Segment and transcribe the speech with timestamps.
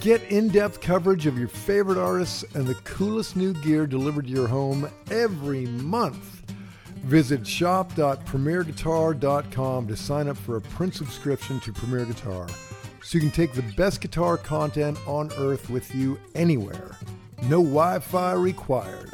[0.00, 4.32] Get in depth coverage of your favorite artists and the coolest new gear delivered to
[4.32, 6.40] your home every month.
[7.02, 12.48] Visit shop.premierguitar.com to sign up for a print subscription to Premier Guitar
[13.02, 16.96] so you can take the best guitar content on earth with you anywhere.
[17.42, 19.12] No Wi Fi required.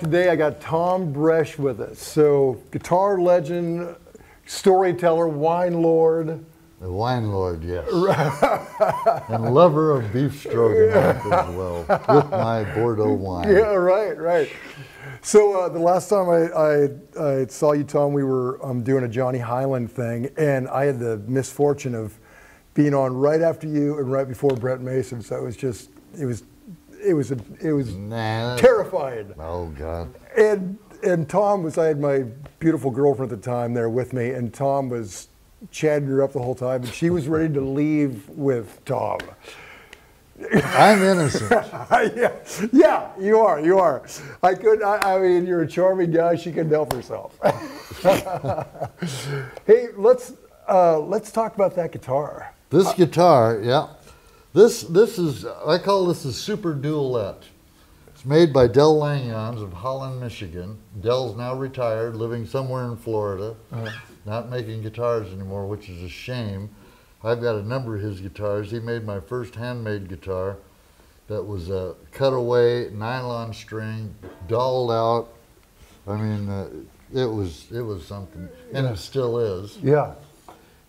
[0.00, 0.30] Today.
[0.30, 1.98] I got Tom Bresh with us.
[1.98, 3.94] So, guitar legend,
[4.46, 6.42] storyteller, wine lord.
[6.80, 7.86] The wine lord, yes.
[9.28, 13.52] and lover of beef stroganoff as well, with my Bordeaux wine.
[13.52, 14.50] Yeah, right, right.
[15.20, 19.04] So uh, the last time I, I, I saw you, Tom, we were um, doing
[19.04, 22.18] a Johnny Hiland thing, and I had the misfortune of
[22.72, 25.20] being on right after you and right before Brent Mason.
[25.20, 26.44] So it was just, it was,
[27.04, 29.34] it was, a, it was Nah, terrifying.
[29.38, 30.14] Oh, God.
[30.36, 32.24] And and Tom was, I had my
[32.58, 35.28] beautiful girlfriend at the time there with me, and Tom was
[35.70, 39.18] chatting her up the whole time, and she was ready to leave with Tom.
[40.52, 41.50] I'm innocent.
[41.90, 42.32] yeah,
[42.72, 44.02] yeah, you are, you are.
[44.42, 46.36] I could, I, I mean, you're a charming guy.
[46.36, 47.38] She couldn't help herself.
[49.66, 50.32] hey, let's
[50.66, 52.54] uh, let's talk about that guitar.
[52.70, 53.88] This guitar, yeah.
[54.52, 57.44] This this is I call this a super duolette.
[58.08, 60.76] It's made by Del Langejans of Holland, Michigan.
[61.00, 63.54] Dell's now retired, living somewhere in Florida,
[64.26, 66.68] not making guitars anymore, which is a shame.
[67.22, 68.72] I've got a number of his guitars.
[68.72, 70.56] He made my first handmade guitar
[71.28, 74.12] that was a cutaway nylon string,
[74.48, 75.28] dolled out.
[76.08, 76.68] I mean, uh,
[77.14, 79.78] it was it was something, and it still is.
[79.78, 80.14] Yeah.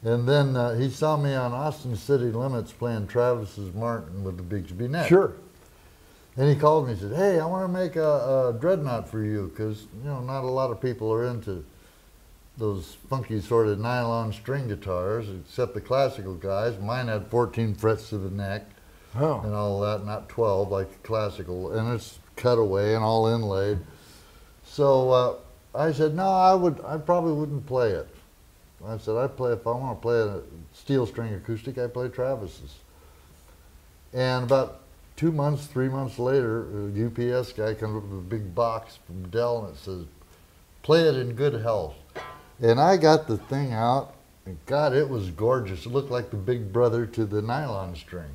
[0.04, 4.44] And then uh, he saw me on Austin City Limits playing Travis's Martin with the
[4.44, 5.08] Bigsby neck.
[5.08, 5.34] Sure.
[6.38, 9.22] And he called me and said, "Hey, I want to make a, a dreadnought for
[9.24, 11.64] you because you know not a lot of people are into
[12.58, 16.80] those funky sort of nylon string guitars, except the classical guys.
[16.80, 18.66] Mine had 14 frets to the neck
[19.14, 19.54] and Oh.
[19.54, 23.80] all that, not 12 like classical, and it's cut away and all inlaid.
[24.66, 25.36] So uh,
[25.76, 28.08] I said, no, I would, I probably wouldn't play it.
[28.86, 30.42] I said, I play if I want to play a
[30.74, 32.76] steel string acoustic, I play Travis's.
[34.14, 34.82] And about
[35.16, 39.30] two months, three months later, a UPS guy comes up with a big box from
[39.30, 40.06] Dell and it says,
[40.84, 41.96] play it in good health.
[42.62, 44.14] And I got the thing out,
[44.46, 45.86] and God, it was gorgeous.
[45.86, 48.32] It looked like the big brother to the nylon string.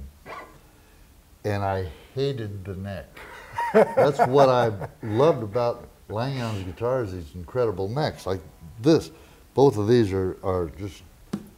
[1.45, 3.07] And I hated the neck.
[3.73, 8.27] That's what I loved about Langejans' guitars, these incredible necks.
[8.27, 8.41] Like
[8.81, 9.11] this,
[9.57, 11.03] both of these are, are just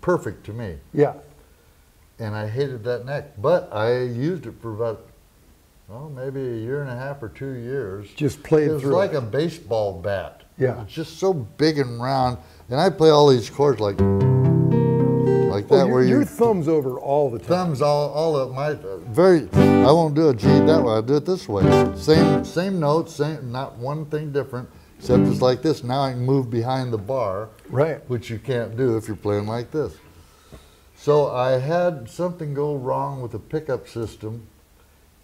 [0.00, 0.76] perfect to me.
[0.94, 1.14] Yeah.
[2.20, 3.32] And I hated that neck.
[3.38, 5.04] But I used it for about,
[5.90, 8.08] oh, maybe a year and a half or two years.
[8.14, 9.16] Just played It was through like it.
[9.16, 10.42] a baseball bat.
[10.56, 10.80] Yeah.
[10.82, 12.38] It's just so big and round.
[12.70, 16.68] And I play all these chords like, like oh, that, Oh, where your, you thumbs
[16.68, 17.48] over all the time.
[17.48, 18.74] thumbs all, all of my
[19.08, 21.64] very I won't do a G that way, I'll do it this way.
[21.96, 25.82] Same same notes, same not one thing different, except it's like this.
[25.84, 28.00] Now I can move behind the bar, Right.
[28.10, 29.94] which you can't do if you're playing like this.
[30.96, 34.46] So I had something go wrong with the pickup system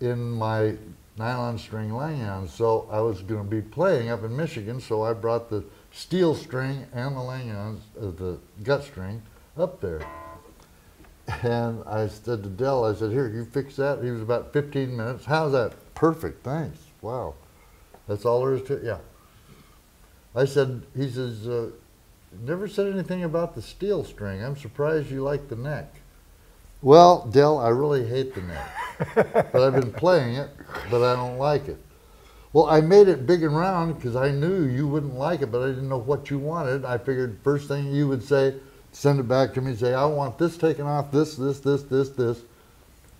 [0.01, 0.77] in my
[1.19, 2.51] nylon string Langejans.
[2.51, 6.35] So I was going to be playing up in Michigan, so I brought the steel
[6.35, 9.23] string and the Langejans, uh, the gut string,
[9.57, 10.01] up there.
[11.43, 14.03] And I said to Dell, I said, here, you fix that.
[14.03, 15.25] He was about 15 minutes.
[15.25, 15.73] How's that?
[15.95, 16.79] Perfect, thanks.
[17.01, 17.35] Wow.
[18.07, 18.85] That's all there is to it.
[18.85, 18.99] Yeah.
[20.35, 21.71] I said, he says, uh,
[22.43, 24.43] never said anything about the steel string.
[24.43, 25.95] I'm surprised you like the neck.
[26.83, 28.75] Well, Dell, I really hate the neck.
[29.15, 30.51] but I've been playing it,
[30.91, 31.79] but I don't like it.
[32.53, 35.63] Well, I made it big and round because I knew you wouldn't like it, but
[35.63, 36.85] I didn't know what you wanted.
[36.85, 38.55] I figured first thing you would say,
[38.93, 41.83] send it back to me, and say, I want this taken off, this, this, this,
[41.83, 42.43] this, this.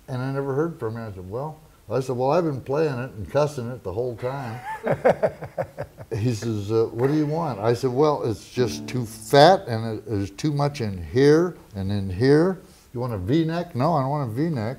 [0.07, 1.03] And I never heard from you.
[1.03, 1.59] I said, well,
[1.91, 4.59] I said, well, I've been playing it and cussing it the whole time.
[6.19, 7.61] he says, uh, what do you want?
[7.61, 11.93] I said, well, it's just too fat and it, there's too much in here and
[11.93, 12.63] in here.
[12.95, 13.75] You want a V-neck?
[13.75, 14.79] No, I don't want a V-neck,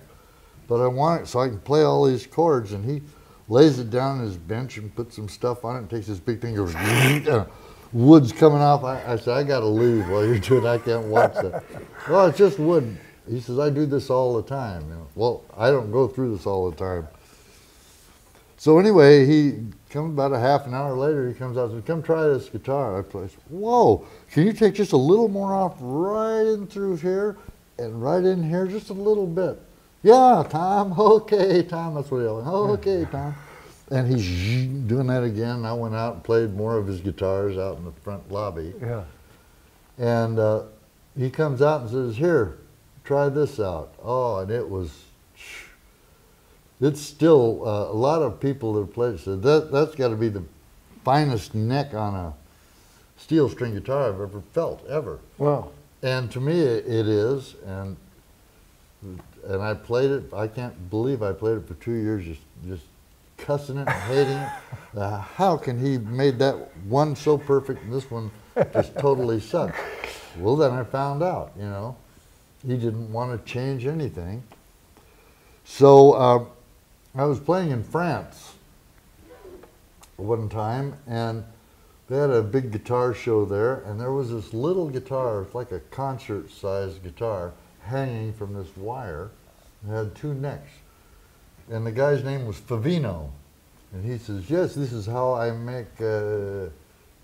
[0.68, 2.72] but I want it so I can play all these chords.
[2.72, 3.04] And he
[3.50, 6.20] lays it down on his bench and puts some stuff on it and takes his
[6.20, 7.46] big thing, goes, and
[7.94, 8.84] wood's coming off.
[8.84, 11.64] I, I said, I got to leave while you're doing I can't watch that.
[12.10, 12.98] well, it's just wood.
[13.30, 14.84] He says, I do this all the time.
[14.90, 17.08] You know, well, I don't go through this all the time.
[18.58, 21.88] So anyway, he comes about a half an hour later, he comes out and says,
[21.88, 23.00] come try this guitar.
[23.00, 23.30] I play.
[23.50, 27.38] Whoa, can you take just a little more off right in through here
[27.78, 29.60] and right in here, just a little bit.
[30.04, 32.48] Yeah, Tom, okay, Tom, that's what he yelled.
[32.48, 33.36] Okay, Tom.
[33.92, 35.64] And he's doing that again.
[35.64, 38.74] I went out and played more of his guitars out in the front lobby.
[38.82, 39.04] Yeah.
[39.98, 40.64] And uh,
[41.18, 42.58] he comes out and says, here,
[43.06, 43.94] try this out.
[44.04, 45.04] Oh, and it was,
[46.82, 50.16] it's still, uh, a lot of people that have played said, that, that's got to
[50.16, 50.44] be the
[51.04, 52.34] finest neck on a
[53.18, 55.20] steel string guitar I've ever felt, ever.
[55.38, 55.72] Wow.
[56.02, 57.98] And to me, it it is, and
[59.48, 60.34] and I played it.
[60.34, 62.84] I can't believe I played it for two years, just just
[63.38, 64.50] cussing it and hating it.
[64.96, 66.56] Uh, how can he made that
[66.86, 68.32] one so perfect and this one
[68.72, 69.76] just totally sucked?
[70.40, 71.52] Well, then I found out.
[71.58, 71.98] You know,
[72.66, 74.44] he didn't want to change anything.
[75.64, 76.48] So um,
[77.16, 78.54] I was playing in France
[80.18, 81.44] one time, and
[82.08, 85.72] they had a big guitar show there, and there was this little guitar, it's like
[85.72, 87.54] a concert-sized guitar,
[87.84, 89.32] hanging from this wire.
[89.88, 90.72] It had two necks.
[91.70, 93.30] And the guy's name was Favino.
[93.92, 96.70] And he says, yes, this is how I make uh,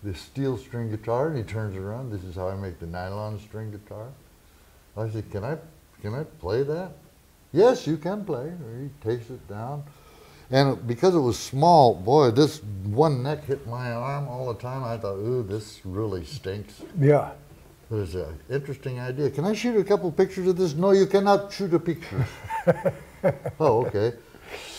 [0.04, 1.28] the steel string guitar.
[1.28, 4.08] And he turns around, this is how I make the nylon string guitar.
[5.01, 5.57] I said, can I,
[6.01, 6.92] can I play that?
[7.51, 8.51] Yes, you can play.
[8.80, 9.83] He takes it down.
[10.51, 14.83] And because it was small, boy, this one neck hit my arm all the time.
[14.83, 16.81] I thought, ooh, this really stinks.
[17.00, 17.31] Yeah.
[17.89, 19.30] It was an interesting idea.
[19.30, 20.74] Can I shoot a couple pictures of this?
[20.74, 22.25] No, you cannot shoot a picture.
[23.59, 24.13] oh, okay.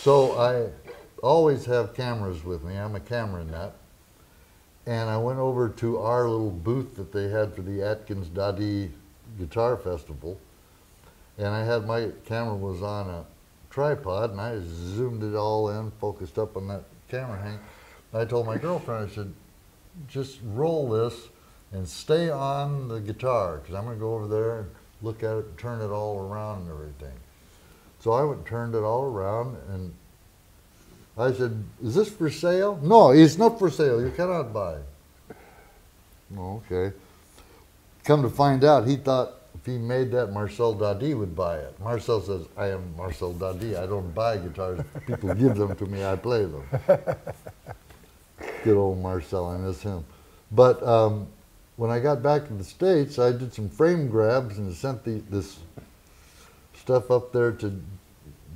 [0.01, 0.69] So I
[1.23, 2.75] always have cameras with me.
[2.75, 3.75] I'm a camera nut.
[4.85, 8.91] And I went over to our little booth that they had for the Atkins Dadi
[9.37, 10.39] Guitar Festival.
[11.37, 13.25] And I had my camera was on a
[13.69, 17.59] tripod and I zoomed it all in, focused up on that camera hang.
[18.13, 19.33] I told my girlfriend, I said,
[20.07, 21.15] just roll this
[21.71, 24.69] and stay on the guitar because I'm going to go over there and
[25.01, 27.17] look at it and turn it all around and everything.
[27.99, 29.93] So I went and turned it all around and
[31.17, 32.79] I said, is this for sale?
[32.81, 34.01] No, it's not for sale.
[34.01, 34.77] You cannot buy.
[36.37, 36.91] Okay.
[38.03, 41.79] Come to find out, he thought if he made that, Marcel Dadi would buy it.
[41.79, 43.81] Marcel says, I am Marcel Dadi.
[43.81, 44.81] I don't buy guitars.
[45.07, 46.03] People give them to me.
[46.03, 46.65] I play them.
[48.65, 49.47] Good old Marcel.
[49.47, 50.03] I miss him.
[50.51, 51.27] But um,
[51.77, 55.23] when I got back to the States, I did some frame grabs and sent the,
[55.29, 55.59] this
[56.75, 57.81] stuff up there to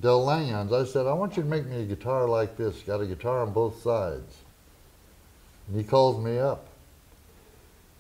[0.02, 0.74] Del Langejans.
[0.74, 2.82] I said, I want you to make me a guitar like this.
[2.82, 4.36] Got a guitar on both sides.
[5.68, 6.68] And he calls me up.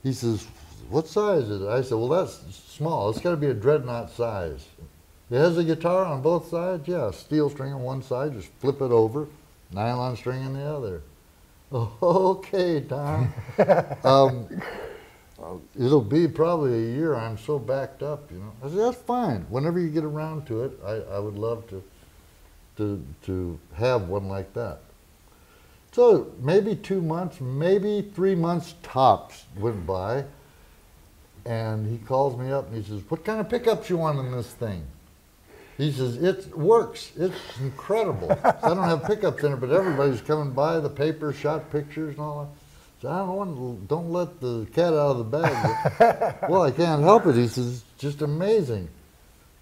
[0.03, 0.45] He says,
[0.89, 1.67] what size is it?
[1.67, 3.09] I said, well, that's small.
[3.09, 4.65] It's got to be a dreadnought size.
[5.29, 6.87] It has a guitar on both sides?
[6.87, 9.27] Yeah, steel string on one side, just flip it over,
[9.71, 11.01] nylon string on the other.
[12.01, 13.33] Okay, Tom.
[14.05, 14.47] um,
[15.77, 17.13] it'll be probably a year.
[17.13, 18.53] I'm so backed up, you know.
[18.63, 19.45] I said, that's fine.
[19.49, 21.83] Whenever you get around to it, I, I would love to,
[22.77, 24.79] to, to have one like that.
[25.91, 30.23] So maybe two months, maybe three months tops went by.
[31.47, 34.31] And he calls me up and he says, what kind of pickups you want in
[34.33, 34.83] this thing?
[35.77, 37.13] He says, it works.
[37.15, 38.27] It's incredible.
[38.27, 42.15] so I don't have pickups in it, but everybody's coming by, the paper, shot pictures
[42.15, 43.01] and all that.
[43.01, 46.35] So I don't want, to don't let the cat out of the bag.
[46.49, 47.35] well, I can't help it.
[47.35, 48.89] He says, "It's just amazing.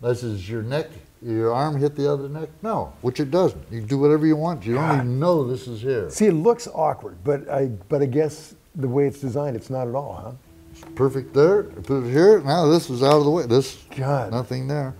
[0.01, 0.87] I says, your neck,
[1.21, 2.49] your arm hit the other neck?
[2.61, 3.63] No, which it doesn't.
[3.71, 4.65] You do whatever you want.
[4.65, 6.09] You don't even know this is here.
[6.09, 9.87] See, it looks awkward, but I, but I guess the way it's designed, it's not
[9.87, 10.31] at all, huh?
[10.75, 11.63] It's perfect there.
[11.63, 12.41] Put it here.
[12.41, 13.45] Now this is out of the way.
[13.45, 14.31] This, God.
[14.31, 14.93] nothing there.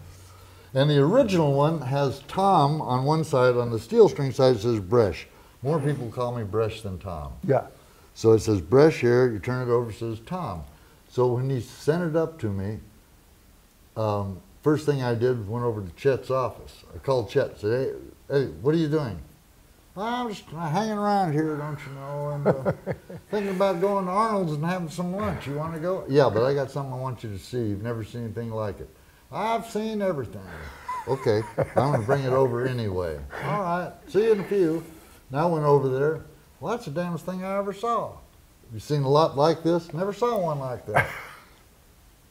[0.74, 4.62] And the original one has Tom on one side, on the steel string side it
[4.62, 5.26] says Bresh.
[5.62, 7.34] More people call me Bresh than Tom.
[7.44, 7.68] Yeah.
[8.14, 10.64] So it says Bresh here, you turn it over, it says Tom.
[11.10, 12.80] So when he sent it up to me,
[13.98, 16.84] um, first thing I did was went over to Chet's office.
[16.94, 17.96] I called Chet and said,
[18.30, 19.20] hey, hey what are you doing?
[19.96, 22.72] "Well, I'm just hanging around here, don't you know, and uh,
[23.32, 25.48] thinking about going to Arnold's and having some lunch.
[25.48, 26.06] You want to go?
[26.10, 27.60] Yeah, but I got something I want you to see.
[27.60, 28.90] You've never seen anything like it.
[29.32, 30.42] I've seen everything.
[31.08, 33.20] Okay, I'm going to bring it over anyway.
[33.46, 34.84] All right, see you in a few.
[35.32, 36.22] Now I went over there.
[36.60, 38.14] Well, that's the damnest thing I ever saw.
[38.74, 39.94] You seen a lot like this?
[39.94, 41.10] Never saw one like that.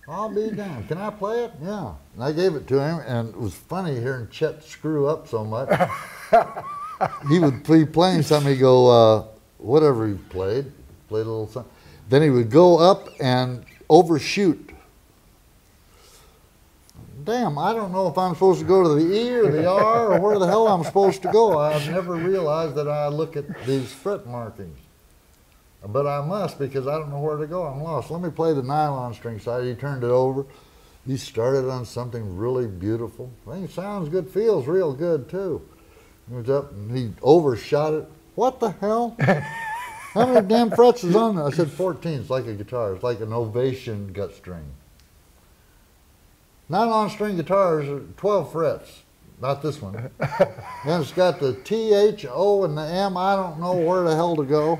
[0.09, 0.89] I'll be damned.
[0.89, 1.53] Can I play it?
[1.63, 1.95] Yeah.
[2.15, 5.45] And I gave it to him, and it was funny hearing Chet screw up so
[5.45, 5.69] much.
[7.29, 9.25] he would be playing something, he'd go, uh,
[9.59, 10.71] whatever he played,
[11.09, 11.73] played a little something.
[12.09, 14.71] Then he would go up and overshoot.
[17.25, 20.13] Damn, I don't know if I'm supposed to go to the E or the R
[20.13, 21.59] or where the hell I'm supposed to go.
[21.59, 24.79] I've never realized that I look at these fret markings.
[25.87, 27.65] But I must because I don't know where to go.
[27.65, 28.11] I'm lost.
[28.11, 29.65] Let me play the nylon string side.
[29.65, 30.45] He turned it over.
[31.07, 33.31] He started on something really beautiful.
[33.47, 35.67] I think it sounds good, feels real good too.
[36.29, 38.09] He was up and he overshot it.
[38.35, 39.17] What the hell?
[40.15, 41.45] How many damn frets is on there?
[41.45, 42.21] I said 14.
[42.21, 42.95] It's like a guitar.
[42.95, 44.65] It's like an ovation gut string.
[46.69, 49.03] Nylon string guitars are 12 frets.
[49.41, 49.97] Not this one.
[50.21, 53.17] and it's got the T, H, O, and the M.
[53.17, 54.79] I don't know where the hell to go.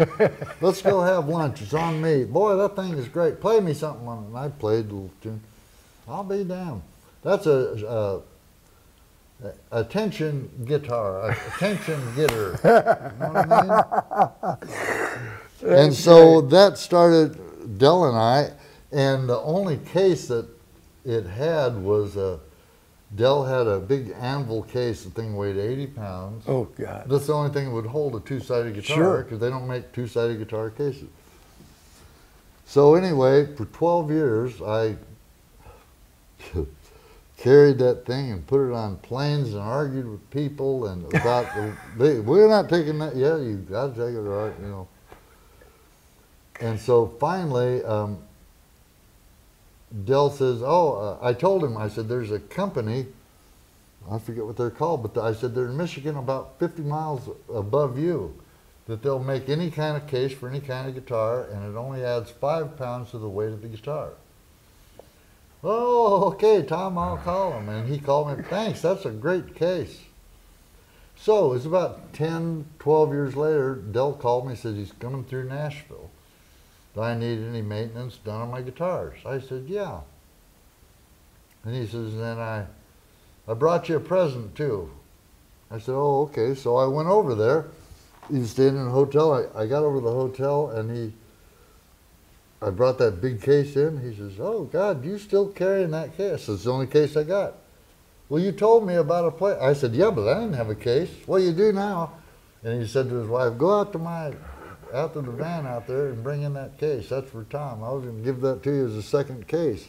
[0.61, 1.61] Let's go have lunch.
[1.61, 2.25] It's on me.
[2.25, 3.41] Boy, that thing is great.
[3.41, 4.27] Play me something on it.
[4.29, 5.41] And I played a little tune.
[6.09, 6.83] I'll be damned.
[7.23, 8.23] That's a, a
[9.73, 12.59] attention guitar, attention getter.
[12.65, 14.57] You know
[15.63, 15.73] I mean?
[15.79, 18.51] and so that started Dell and I,
[18.93, 20.47] and the only case that
[21.05, 22.41] it had was a
[23.17, 25.05] Dell had a big anvil case.
[25.05, 26.45] The thing weighed 80 pounds.
[26.49, 27.05] Oh God.
[27.09, 29.23] That's the only thing that would hold a two-sided guitar Sure.
[29.23, 31.09] because they don't make two-sided guitar cases.
[32.67, 34.97] So anyway, for 12 years, I
[37.45, 41.45] carried that thing and put it on planes and argued with people and about
[41.99, 43.15] the, we're not taking that.
[43.15, 44.53] Yeah, you got to take it, right?
[44.63, 44.89] You know.
[46.63, 48.17] And so finally, um,
[50.07, 51.77] Dell says, "Oh, uh, I told him.
[51.77, 53.07] I said there's a company.
[54.11, 57.99] I forget what they're called, but I said they're in Michigan, about 50 miles above
[57.99, 58.35] you,
[58.87, 62.03] that they'll make any kind of case for any kind of guitar, and it only
[62.03, 64.13] adds five pounds to the weight of the guitar."
[65.67, 67.71] Oh, okay, Tom, I'll call him.
[67.71, 70.03] And he called me, thanks, that's a great case.
[71.17, 76.11] So it's about 10, 12 years later, Dell called me, said he's coming through Nashville.
[76.95, 79.19] Do I need any maintenance done on my guitars?
[79.25, 80.01] I said, yeah.
[81.65, 82.67] And he says, then I,
[83.49, 84.91] I brought you a present too.
[85.71, 86.55] I said, oh, okay.
[86.55, 87.67] So I went over there.
[88.31, 89.33] He was staying in a hotel.
[89.33, 91.13] I, I got over to the hotel and he,
[92.65, 94.01] I brought that big case in.
[94.01, 96.49] He says, oh, God, you still carrying that case?
[96.49, 97.55] It's the only case I got.
[98.29, 99.59] Well, you told me about a place.
[99.61, 101.11] I said, yeah, but I didn't have a case.
[101.27, 102.15] Well, you do now.
[102.63, 104.33] And he said to his wife, go out to my
[104.95, 107.09] out to the van out there and bring in that case.
[107.09, 107.83] That's for Tom.
[107.83, 109.89] I was going to give that to you as a second case.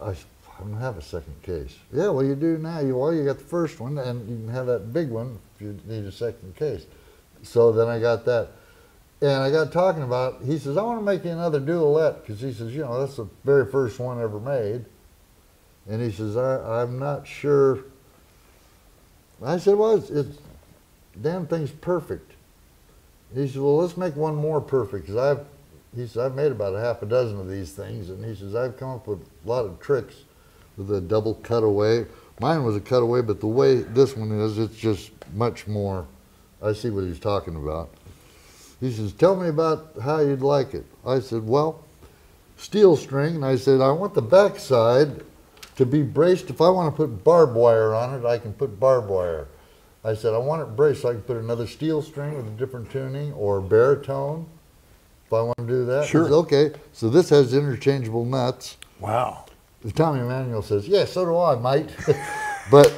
[0.00, 0.14] I
[0.58, 1.74] don't have a second case.
[1.92, 2.80] Yeah, well, you do now.
[2.80, 5.62] You well, you got the first one, and you can have that big one if
[5.62, 6.86] you need a second case.
[7.42, 8.50] So then I got that,
[9.20, 10.42] and I got talking about.
[10.42, 13.16] He says, I want to make you another duolette because he says, you know, that's
[13.16, 14.84] the very first one ever made.
[15.88, 17.84] And he says, I, I'm not sure.
[19.44, 20.38] I said, well, it's, it's
[21.20, 22.32] damn thing's perfect.
[23.34, 25.46] He said, well, let's make one more perfect because I've,
[25.94, 28.10] he says, I've made about a half a dozen of these things.
[28.10, 30.24] And he says, I've come up with a lot of tricks
[30.76, 32.06] with a double cutaway.
[32.40, 36.06] Mine was a cutaway, but the way this one is, it's just much more.
[36.62, 37.90] I see what he's talking about.
[38.80, 40.84] He says, tell me about how you'd like it.
[41.06, 41.82] I said, well,
[42.56, 43.36] steel string.
[43.36, 45.22] And I said, I want the backside
[45.76, 46.50] to be braced.
[46.50, 49.48] If I want to put barbed wire on it, I can put barbed wire.
[50.04, 52.50] I said, I want it braced so I can put another steel string with a
[52.50, 54.46] different tuning or baritone
[55.26, 56.06] if I want to do that.
[56.06, 56.24] Sure.
[56.24, 58.76] says, okay, so this has interchangeable nuts.
[59.00, 59.46] Wow.
[59.94, 61.90] Tommy Emmanuel says, yeah, so do I, mate.
[62.70, 62.92] but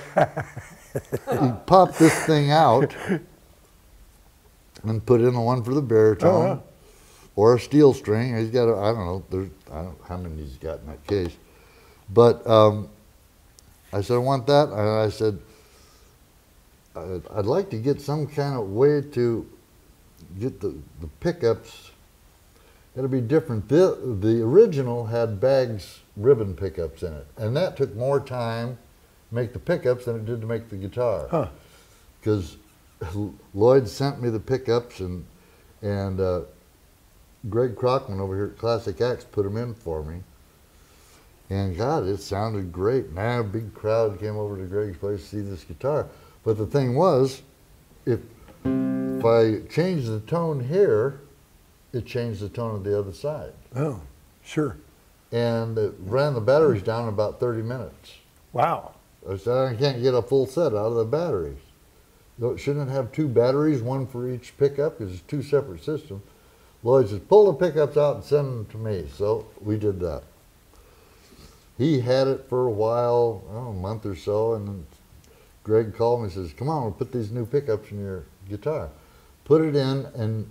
[1.40, 2.94] he popped this thing out
[4.84, 6.58] and put in the one for the baritone Oh, yeah.
[7.36, 8.36] or a steel string.
[8.36, 11.06] He's got, a, I don't know, there's, I don't how many he's got in that
[11.06, 11.36] case.
[12.10, 12.88] But um,
[13.92, 14.68] I said, I want that.
[14.68, 15.38] And I said,
[16.96, 19.46] I'd, I'd like to get some kind of way to
[20.40, 21.90] get the, the pickups.
[22.96, 23.68] It'll be different.
[23.68, 28.76] The, the original had Baggs ribbon pickups in it, and that took more time
[29.28, 31.28] to make the pickups than it did to make the guitar.
[31.30, 31.48] Huh.
[33.54, 35.24] Lloyd sent me the pickups and
[35.82, 36.40] and uh,
[37.48, 40.22] Greg Crockman over here at Classic X put them in for me.
[41.50, 43.12] And God, it sounded great.
[43.12, 46.08] Now a big crowd came over to Greg's place to see this guitar.
[46.44, 47.42] But the thing was,
[48.04, 48.20] if
[48.64, 51.20] if I changed the tone here,
[51.92, 53.52] it changed the tone of the other side.
[53.74, 54.00] Oh,
[54.44, 54.76] sure.
[55.32, 58.14] And it ran the batteries down in about 30 minutes.
[58.52, 58.94] Wow.
[59.28, 61.58] I said, I can't get a full set out of the batteries.
[62.38, 66.22] No, Shouldn't it have two batteries, one for each pickup, because it's two separate systems.
[66.84, 69.06] Lloyd says, pull the pickups out and send them to me.
[69.12, 70.22] So we did that.
[71.76, 74.86] He had it for a while, oh, a month or so, and then
[75.64, 78.88] Greg called me and says, come on, we'll put these new pickups in your guitar.
[79.44, 80.48] Put it in, and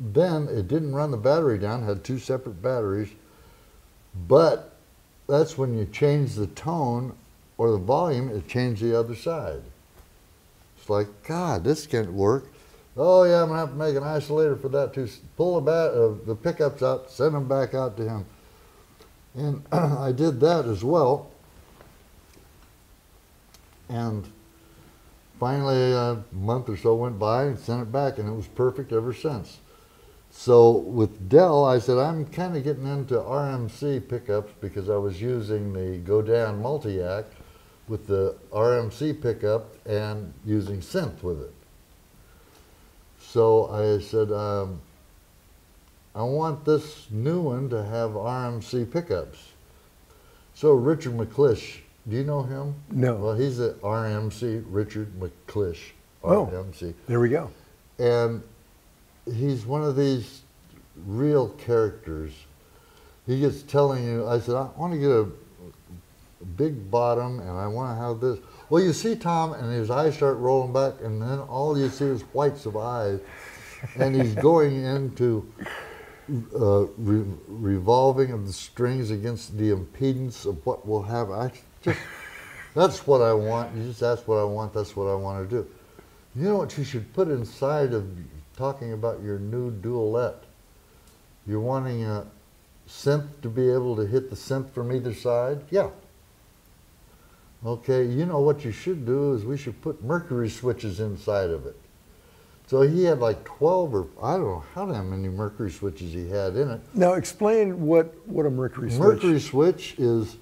[0.00, 3.10] then it didn't run the battery down, had two separate batteries,
[4.26, 4.76] but
[5.26, 7.14] that's when you change the tone
[7.58, 9.62] or the volume, it changed the other side.
[10.88, 12.46] Like, God, this can't work.
[12.96, 15.08] Oh yeah, I'm gonna have to make an isolator for that too.
[15.36, 18.26] Pull the bat, uh, the pickups out, send them back out to him,
[19.36, 21.30] and I did that as well.
[23.88, 24.30] And
[25.38, 28.92] finally, a month or so went by and sent it back, and it was perfect
[28.92, 29.58] ever since.
[30.30, 35.22] So with Dell, I said I'm kind of getting into RMC pickups because I was
[35.22, 37.24] using the Godin Multiac
[37.88, 41.52] with the RMC pickup and using synth with it.
[43.20, 44.80] So I said, um,
[46.14, 49.38] I want this new one to have RMC pickups.
[50.54, 51.78] So Richard McClish,
[52.08, 52.74] do you know him?
[52.90, 53.14] No.
[53.14, 55.78] Well, he's at RMC, Richard McClish,
[56.24, 56.46] Oh.
[56.46, 56.94] RMC.
[57.06, 57.50] There we go.
[57.98, 58.42] And
[59.32, 60.42] he's one of these
[61.06, 62.32] real characters.
[63.26, 65.28] He gets telling you, I said, I want to get a
[66.56, 68.38] big bottom and I want to have this.
[68.70, 72.04] Well, you see Tom, and his eyes start rolling back, and then all you see
[72.04, 73.20] is whites of eyes.
[73.96, 75.50] And he's going into
[76.54, 81.32] uh, re- revolving of the strings against the impedance of what will happen.
[81.32, 81.50] I
[81.82, 81.98] just,
[82.74, 83.74] that's what I want.
[83.74, 85.68] You just ask what I want, that's what I want to do.
[86.36, 88.06] You know what you should put inside of
[88.56, 90.42] talking about your new dualette?
[91.46, 92.26] You're wanting a
[92.86, 95.64] synth to be able to hit the synth from either side?
[95.70, 95.88] Yeah.
[97.66, 101.66] Okay, you know what you should do is we should put mercury switches inside of
[101.66, 101.76] it.
[102.68, 106.28] So he had like 12 or I don't know how damn many mercury switches he
[106.28, 106.80] had in it.
[106.94, 109.00] Now explain what, what a mercury switch.
[109.00, 110.36] Mercury switch is,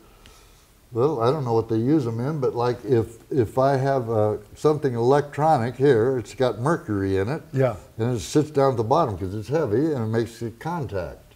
[0.92, 4.10] well, I don't know what they use them in, but like if if I have
[4.10, 7.76] uh, something electronic here, it's got mercury in it, Yeah.
[7.96, 11.34] and it sits down at the bottom because it's heavy and it makes a contact.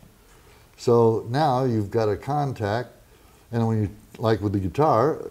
[0.76, 2.90] So now you've got a contact,
[3.52, 5.30] and when you like with the guitar,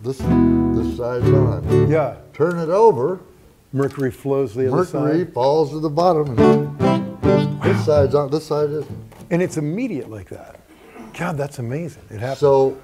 [0.00, 1.90] this this side's on.
[1.90, 2.16] Yeah.
[2.32, 3.20] Turn it over,
[3.72, 5.02] Mercury flows the other side.
[5.02, 8.30] mercury falls to the bottom, and this side's on.
[8.30, 9.12] This side isn't.
[9.30, 10.60] And it's immediate like that.
[11.16, 12.02] God, that's amazing.
[12.10, 12.38] It happens.
[12.38, 12.76] So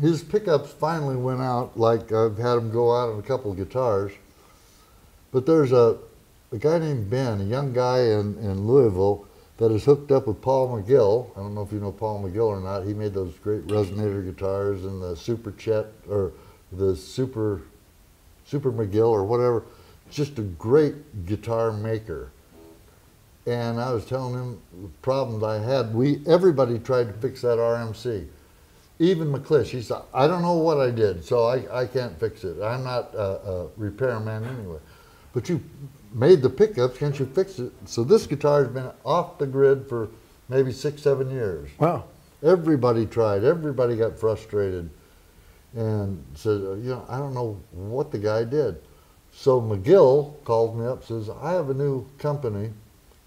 [0.00, 1.78] his pickups finally went out.
[1.78, 4.12] Like I've had him go out on a couple of guitars.
[5.30, 5.98] But there's a,
[6.52, 9.26] a guy named Ben, a young guy in, in Louisville,
[9.62, 11.30] that is hooked up with Paul McGill.
[11.36, 12.84] I don't know if you know Paul McGill or not.
[12.84, 16.32] He made those great resonator guitars and the Super Chet or
[16.72, 17.62] the Super
[18.44, 19.62] Super McGill or whatever.
[20.10, 22.32] Just a great guitar maker.
[23.46, 25.94] And I was telling him the problems I had.
[25.94, 28.26] We everybody tried to fix that RMC.
[28.98, 32.42] Even McClish, he said, I don't know what I did, so I, I can't fix
[32.42, 32.60] it.
[32.60, 34.80] I'm not a, a repairman anyway.
[35.32, 35.62] But you
[36.14, 37.72] made the pickups, can't you fix it?
[37.86, 40.08] So this guitar's been off the grid for
[40.48, 41.70] maybe six, seven years.
[41.78, 42.04] wow.
[42.42, 43.44] Everybody tried.
[43.44, 44.90] Everybody got frustrated
[45.74, 48.80] and said, you know, I don't know what the guy did.
[49.32, 52.70] So McGill called me up, says, I have a new company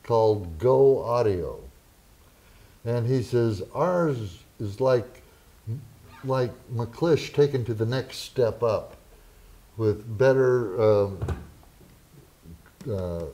[0.03, 1.59] called Go Audio.
[2.83, 5.23] And he says, ours is like,
[6.23, 8.95] like McClish taken to the next step up
[9.77, 11.19] with better, um,
[12.87, 13.25] uh,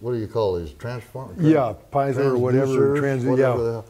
[0.00, 1.34] what do you call these, transform?
[1.38, 2.98] Yeah, piezo or whatever.
[2.98, 3.84] Trans- whatever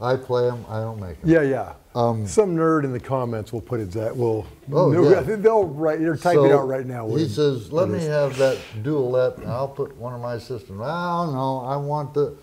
[0.00, 0.06] yeah.
[0.06, 1.30] I play them, I don't make them.
[1.30, 1.74] Yeah, yeah.
[1.94, 4.46] Um, Some nerd in the comments will put it that will.
[4.72, 5.36] Oh, they'll, yeah.
[5.36, 6.00] they'll write.
[6.00, 7.08] They're typing it So out right now.
[7.08, 10.80] He says, let me is." have that dualette and I'll put one of my systems.
[10.82, 12.34] Oh, no, I want the,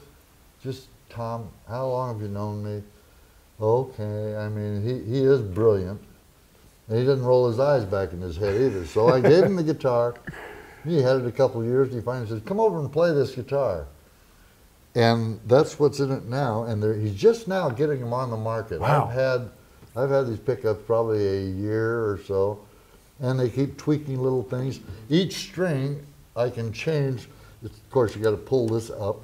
[0.63, 2.82] just Tom, how long have you known me?
[3.60, 6.01] Okay, I mean, he, he is brilliant.
[6.88, 8.86] And he doesn't roll his eyes back in his head either.
[8.86, 10.15] So I gave him the guitar.
[10.83, 11.87] He had it a couple of years.
[11.89, 13.87] And he finally says, come over and play this guitar.
[14.95, 16.63] And that's what's in it now.
[16.63, 18.81] And he's just now getting them on the market.
[18.81, 19.07] Wow.
[19.07, 19.49] I've had,
[19.95, 22.59] I've had these pickups probably a year or so.
[23.21, 24.79] and they keep tweaking little things.
[25.09, 27.27] Each string I can change.
[27.63, 29.21] Of course, you got to pull this up,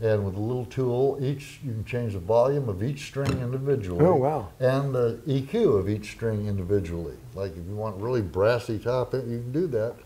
[0.00, 4.04] and with a little tool, each you can change the volume of each string individually.
[4.04, 4.48] Oh, wow.
[4.60, 7.16] And the EQ of each string individually.
[7.34, 9.96] Like if you want really brassy top, you can do that,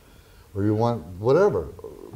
[0.56, 1.68] or you want whatever.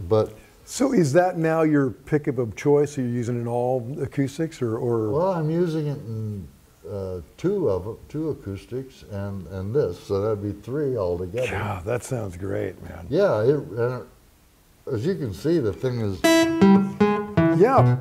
[0.08, 0.32] But
[0.64, 2.96] So is that now your pickup of choice?
[2.98, 6.48] Are you using it in all acoustics or, or well, I'm using it in
[6.90, 11.50] uh, two of it, two acoustics, and and this, so that'd be three altogether.
[11.50, 13.06] God, that sounds great, man.
[13.08, 14.06] Yeah, it, and it,
[14.92, 16.18] as you can see, the thing is.
[17.60, 17.96] Yeah.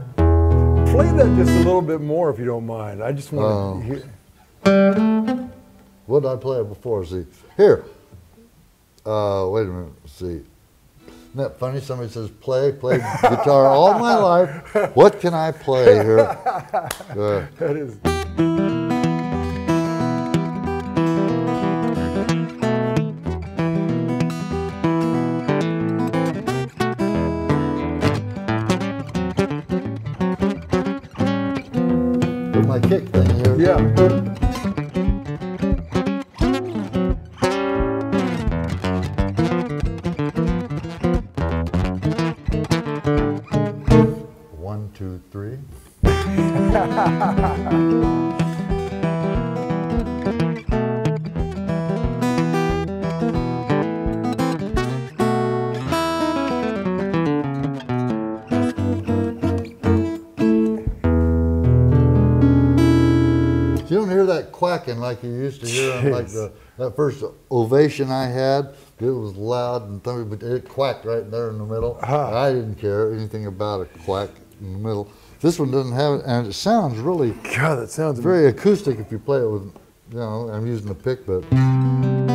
[0.92, 3.04] Play that just a little bit more if you don't mind.
[3.04, 3.80] I just want Oh.
[3.80, 5.50] to hear.
[6.08, 7.06] What did I play before?
[7.06, 7.26] See,
[7.58, 7.84] here.
[9.06, 9.94] Uh, wait a minute.
[10.04, 10.26] Let's see.
[11.06, 11.80] Isn't that funny?
[11.80, 14.96] Somebody says, play, play guitar all my life.
[14.96, 16.20] What can I play here?
[17.10, 17.98] Uh, That is.
[65.20, 68.76] Like you used to hear on like the, that first ovation I had.
[69.00, 72.00] It was loud and thumpy, but it quacked right there in the middle.
[72.02, 72.36] Huh.
[72.38, 74.30] I didn't care anything about a quack
[74.62, 75.12] in the middle.
[75.42, 79.12] This one doesn't have it, and it sounds really God, that sounds very acoustic if
[79.12, 79.74] you play it with,
[80.12, 82.29] you know, I'm using the pick, but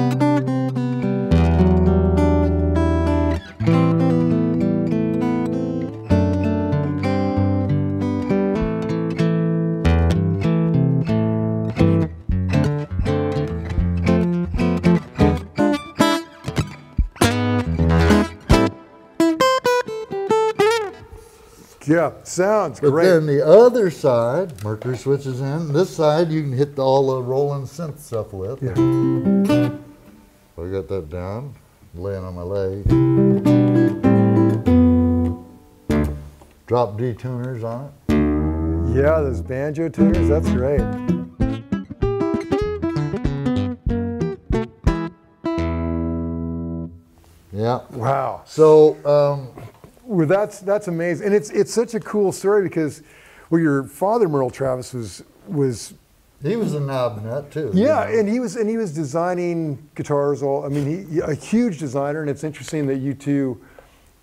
[22.27, 23.07] sounds But great.
[23.07, 25.73] then the other side, Mercury switches in.
[25.73, 28.63] This side you can hit all the rolling synth stuff with.
[28.63, 28.73] Yeah.
[30.57, 31.55] I got that down,
[31.95, 32.85] laying on my leg.
[36.67, 38.97] Drop D tuners on it.
[38.97, 40.81] Yeah, those banjo tuners, that's great.
[47.53, 47.81] Yeah.
[47.93, 48.43] Wow.
[48.47, 49.49] So um,
[50.07, 53.03] Well, that's that's amazing, and it's it's such a cool story because,
[53.51, 55.95] well, your father Merle Travis was was
[56.43, 57.71] he was a knob nut too.
[57.73, 58.19] you yeah, know.
[58.19, 60.43] and he was and he was designing guitars.
[60.43, 63.61] All I mean, he a huge designer, and it's interesting that you two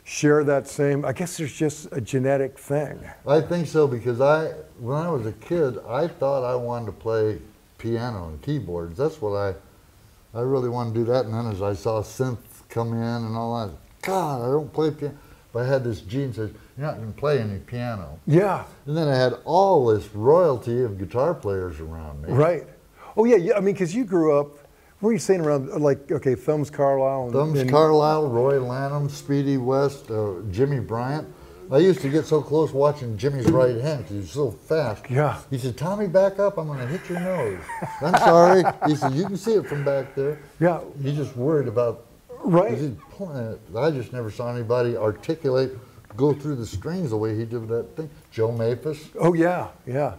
[0.04, 1.06] share that same.
[1.06, 3.00] I guess there's just a genetic thing.
[3.26, 4.48] I think so because I,
[4.80, 7.39] when I was a kid, I thought I wanted to play
[7.78, 8.98] piano and keyboards.
[8.98, 11.26] That's what I, I really wanted to do that.
[11.26, 12.38] And then as I saw synth
[12.70, 15.17] come in and all that, God, I don't play piano.
[15.54, 18.20] But I had this gene says you're not going to play any piano.
[18.26, 22.32] Yeah, And then I had all this royalty of guitar players around me.
[22.34, 22.66] right.
[23.18, 23.58] Oh yeah, yeah.
[23.58, 24.48] I mean, because you grew up.
[25.00, 29.10] What were you saying around like okay, Thumbs Carlisle and, Thumbs and- Carlisle, Roy Lanham,
[29.10, 31.28] Speedy West, uh, Jimmy Bryant.
[31.72, 35.10] I used to get so close watching Jimmy's right hand because he was so fast.
[35.10, 35.40] Yeah.
[35.50, 36.58] He said, Tommy, back up.
[36.58, 37.62] I'm going to hit your nose.
[38.02, 38.64] I'm sorry.
[38.88, 40.40] He said, you can see it from back there.
[40.60, 42.08] Yeah, He's just worried about.
[42.43, 42.77] Right.
[42.77, 43.60] he's playing it.
[43.77, 45.77] I just never saw anybody articulate,
[46.17, 48.10] go through the strings the way he did that thing.
[48.32, 49.10] Joe Maphis.
[49.19, 50.15] Oh yeah, yeah,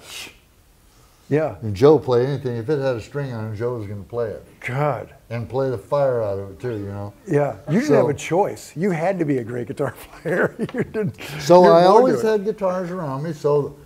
[1.28, 1.56] yeah.
[1.62, 2.56] And Joe play anything.
[2.56, 4.44] If it had a string on it, Joe was going to play it.
[4.60, 5.14] God.
[5.30, 7.14] And play the fire out of it too, you know.
[7.26, 8.72] Yeah, you didn't So- have a choice.
[8.76, 10.54] You had to be a great guitar player.
[10.58, 11.16] you didn't.
[11.40, 13.32] So I always had guitars around me.
[13.32, 13.76] So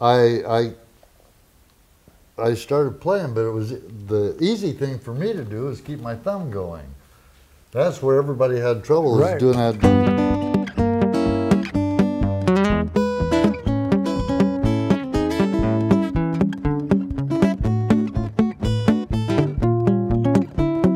[0.00, 0.72] I I
[2.38, 6.00] I started playing, but it was the easy thing for me to do is keep
[6.00, 6.84] my thumb going.
[7.72, 9.38] That's where everybody had trouble Right.
[9.38, 10.82] doing that.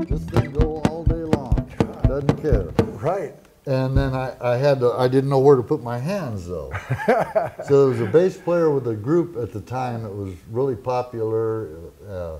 [0.08, 1.70] This go all day long.
[2.06, 2.68] Doesn't care.
[3.02, 3.34] right.
[3.66, 6.72] And then I, I had to, I didn't know where to put my hands though.
[7.66, 10.76] so there was a bass player with a group at the time that was really
[10.76, 11.68] popular.
[12.08, 12.36] Uh,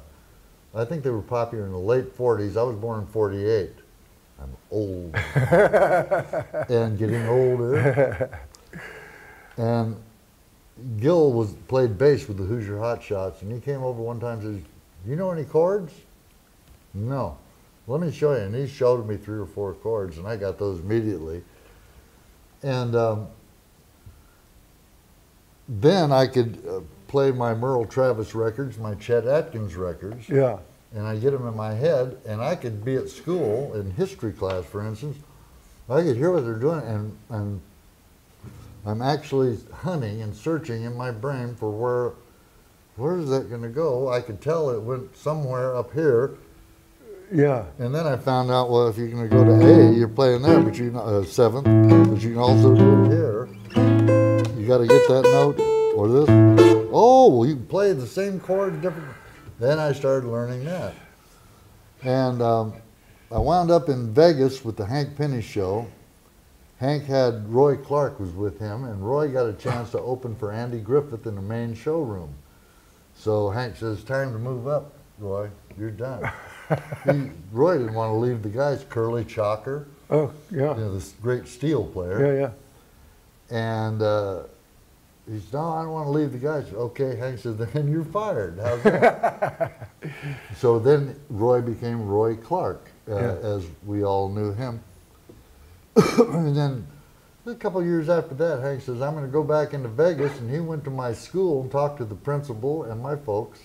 [0.75, 2.57] I think they were popular in the late 40s.
[2.57, 3.71] I was born in 48.
[4.41, 5.15] I'm old
[6.69, 8.39] and getting older.
[9.57, 9.97] And
[10.99, 14.41] Gil was played bass with the Hoosier Hot Shots, and he came over one time
[14.41, 14.71] and says,
[15.07, 15.93] "You know any chords?"
[16.93, 17.37] No.
[17.87, 18.41] let me show you.
[18.43, 21.43] And he showed me three or four chords, and I got those immediately.
[22.63, 23.29] And um,
[25.69, 30.59] then I could uh, play my Merle Travis records, my Chet Atkins records, Yeah.
[30.95, 34.33] And I get them in my head, and I could be at school in history
[34.33, 35.17] class, for instance.
[35.89, 37.61] I could hear what they're doing, and, and
[38.85, 42.13] I'm actually hunting and searching in my brain for where
[42.97, 44.09] where is that going to go?
[44.11, 46.31] I could tell it went somewhere up here,
[47.31, 47.65] Yeah.
[47.79, 50.41] and then I found out well if you're going to go to A, you're playing
[50.41, 51.65] there, but you uh, seventh,
[52.11, 53.49] but you can also do it here.
[54.57, 55.61] You got to get that note
[55.95, 56.27] or this.
[56.91, 59.09] Oh, well, you can play the same chord different.
[59.59, 60.93] Then I started learning that,
[62.03, 62.75] and um,
[63.33, 65.87] I wound up in Vegas with the Hank Penny show.
[66.79, 70.53] Hank had Roy Clark was with him, and Roy got a chance to open for
[70.53, 72.35] Andy Griffith in the main showroom.
[73.15, 75.49] So Hank says, "Time to move up, Roy.
[75.79, 76.31] You're done."
[77.05, 78.85] he, Roy didn't want to leave the guys.
[78.91, 80.75] Curly Chalker, Oh, you yeah.
[80.75, 82.51] know, this great steel player, Yeah,
[83.51, 83.57] yeah.
[83.87, 84.43] and uh,
[85.31, 88.05] he said, "No, I don't want to leave the guys." Okay, Hank said, "Then you're
[88.05, 89.89] fired." How's that?
[90.57, 93.37] so then Roy became Roy Clark, uh, Yeah.
[93.43, 94.81] as we all knew him.
[95.97, 96.87] and then
[97.47, 100.51] a couple years after that, Hank says, "I'm going to go back into Vegas," and
[100.51, 103.61] he went to my school and talked to the principal and my folks.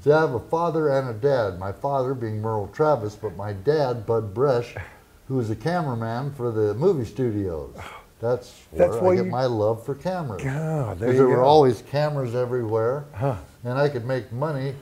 [0.00, 1.58] See, I have a father and a dad.
[1.58, 4.80] My father being Merle Travis, but my dad, Bud Bresh,
[5.26, 7.74] who was a cameraman for the movie studios.
[8.20, 10.42] That's where That's I why get you- my love for cameras.
[10.42, 13.36] God, there there were always cameras everywhere, Huh.
[13.64, 14.74] and I could make money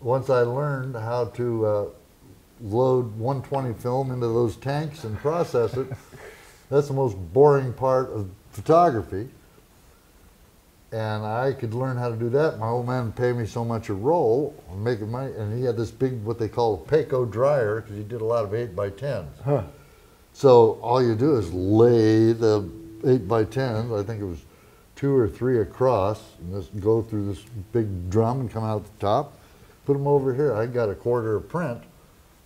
[0.00, 1.84] once I learned how to uh,
[2.60, 5.88] load 120 film into those tanks and process it.
[6.70, 9.28] That's the most boring part of photography.
[10.90, 12.58] And I could learn how to do that.
[12.58, 15.90] My old man paid me so much a roll, making money, and he had this
[15.90, 18.88] big, what they call a Pako dryer, because he did a lot of 8 by
[18.88, 19.26] 10s.
[19.44, 19.64] Huh.
[20.38, 22.70] So all you do is lay the
[23.04, 23.90] eight by tens.
[23.90, 24.38] I think it was
[24.94, 29.00] two or three across, and just go through this big drum and come out the
[29.00, 29.36] top.
[29.84, 30.54] Put them over here.
[30.54, 31.82] I got a quarter a print,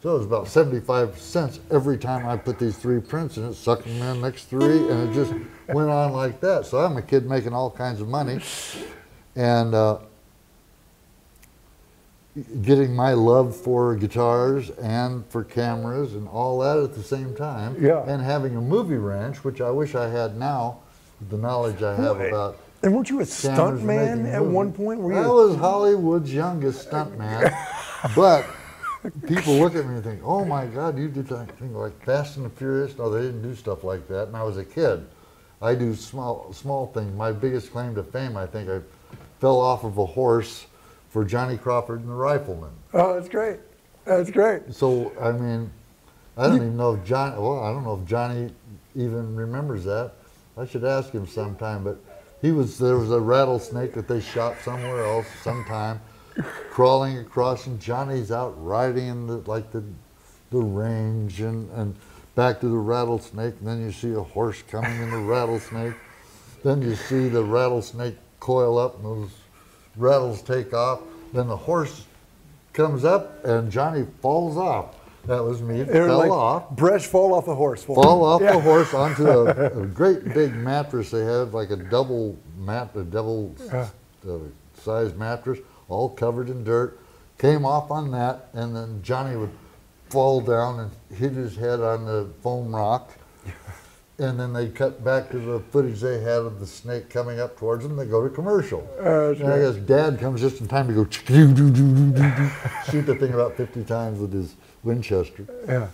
[0.02, 3.52] so it was about seventy-five cents every time I put these three prints in it.
[3.52, 5.34] Suck them in next three, and it just
[5.68, 6.64] went on like that.
[6.64, 8.40] So I'm a kid making all kinds of money,
[9.36, 9.74] and.
[9.74, 9.98] Uh,
[12.62, 17.76] getting my love for guitars and for cameras and all that at the same time.
[17.78, 18.04] Yeah.
[18.06, 20.78] And having a movie ranch, which I wish I had now,
[21.28, 24.40] the knowledge I have about And weren't you a cameras stunt and man making at
[24.40, 24.54] movies.
[24.54, 25.00] one point?
[25.00, 27.54] Were I was Hollywood's youngest stuntman,
[28.16, 28.46] but
[29.26, 32.38] people look at me and think, "Oh my God, you did that thing like Fast
[32.38, 34.28] and the Furious." No, they didn't do stuff like that.
[34.28, 35.06] And I was a kid.
[35.60, 37.14] I do small small things.
[37.14, 38.80] My biggest claim to fame, I think, I
[39.38, 40.66] fell off of a horse
[41.12, 42.70] for Johnny Crawford and the Rifleman.
[42.94, 43.58] Oh, that's great.
[44.06, 44.72] That's great.
[44.72, 45.70] So I mean,
[46.38, 47.38] I don't even know if Johnny.
[47.38, 48.50] Well, I don't know if Johnny
[48.94, 50.12] even remembers that.
[50.56, 51.84] I should ask him sometime.
[51.84, 51.98] But
[52.40, 56.00] he was there was a rattlesnake that they shot somewhere else sometime,
[56.70, 59.84] crawling across, and Johnny's out riding in the like the
[60.50, 61.94] the range and and
[62.34, 65.94] back to the rattlesnake, and then you see a horse coming in the rattlesnake.
[66.64, 69.30] Then you see the rattlesnake coil up, and those
[69.96, 71.00] rattles take off.
[71.32, 72.04] Then the horse
[72.72, 74.96] comes up, and Johnny falls off.
[75.26, 75.84] That was me.
[75.84, 76.70] Were Fell like, off.
[76.74, 77.84] Bresh fall off the horse.
[77.84, 78.54] Fall off Yeah.
[78.54, 83.04] the horse onto a, a great big mattress they had, like a double mat, a
[83.04, 83.88] double Yeah.
[84.28, 84.38] uh,
[84.82, 86.98] size mattress, all covered in dirt.
[87.38, 89.50] Came off on that, and then Johnny would
[90.10, 93.12] fall down and hit his head on the foam rock.
[94.18, 97.56] And then they cut back to the footage they had of the snake coming up
[97.58, 97.96] towards them.
[97.96, 98.86] They go to commercial.
[99.00, 103.56] That's and I guess Dad comes just in time to go shoot the thing about
[103.56, 105.46] 50 times with his Winchester.
[105.66, 105.88] Yeah.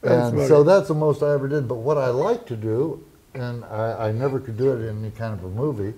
[0.00, 0.48] That's And funny.
[0.48, 1.68] so that's the most I ever did.
[1.68, 3.04] But what I like to do,
[3.34, 5.94] and I, I never could do it in any kind of a movie,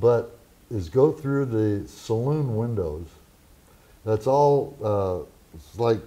[0.00, 0.36] but
[0.70, 3.06] is go through the saloon windows.
[4.04, 6.00] That's all, uh, it's like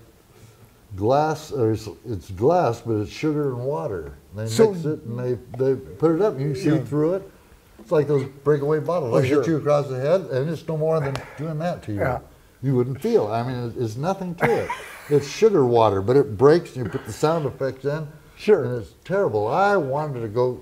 [0.95, 4.13] glass, or it's, it's glass, but it's sugar and water.
[4.35, 6.83] They So- mix it and they, they put it up and you see Yeah.
[6.83, 7.31] through it.
[7.79, 9.13] It's like those breakaway bottles.
[9.15, 11.91] Oh, They hit you across the head and it's no more than doing that to
[11.93, 11.99] you.
[11.99, 12.19] Yeah.
[12.63, 13.27] You wouldn't feel.
[13.27, 14.69] I mean, it- it's nothing to it.
[15.09, 18.07] It's sugar water, but it breaks and you put the sound effects in.
[18.35, 18.63] Sure.
[18.65, 19.47] And it's terrible.
[19.47, 20.59] I wanted to go,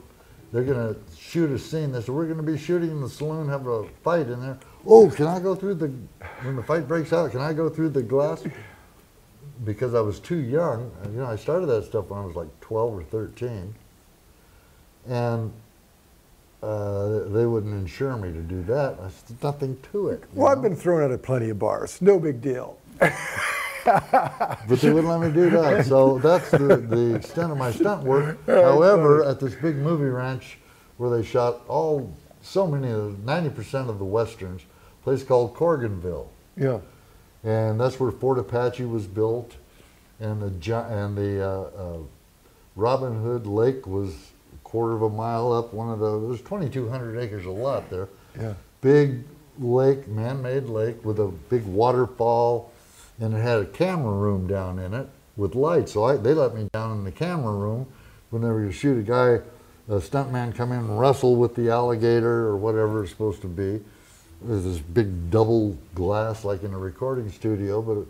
[0.52, 1.92] they're going to shoot a scene.
[1.92, 4.58] They said, we're going to be shooting in the saloon, have a fight in there.
[4.88, 5.92] Oh, can I go through the,
[6.44, 8.44] when the fight breaks out, can I go through the glass?
[9.63, 10.91] Because I was too young.
[11.06, 13.74] You know, I started that stuff when I was like 12 or 13.
[15.08, 15.54] And
[16.62, 18.98] uh, they wouldn't insure me to do that.
[19.02, 20.24] I said, nothing to it.
[20.34, 22.02] Well, I've been thrown out of plenty of bars.
[22.02, 22.78] No big deal.
[23.00, 25.86] but they wouldn't let me do that.
[25.96, 28.44] So that's the, the extent of my stunt work.
[28.48, 30.58] However, at this big movie ranch
[30.98, 34.62] where they shot all so many of ninety percent of the westerns,
[35.02, 36.80] a place called Corriganville, Yeah.
[37.45, 39.55] And that's where Fort Apache was built,
[40.19, 41.97] and the and the uh, uh,
[42.75, 44.12] Robin Hood Lake was
[44.53, 45.73] a quarter of a mile up.
[45.73, 48.10] One of the there's 2,200 acres of lot there.
[48.38, 48.55] Yeah.
[48.81, 49.23] Big
[49.60, 52.73] lake, man-made lake with a big waterfall,
[53.19, 55.93] and it had a camera room down in it with lights.
[55.93, 57.88] So I, they let me down in the camera room
[58.31, 59.39] whenever you shoot a guy,
[59.88, 63.81] a stuntman come in and wrestle with the alligator or whatever it's supposed to be.
[64.45, 68.05] There's this big double glass like in a recording studio, but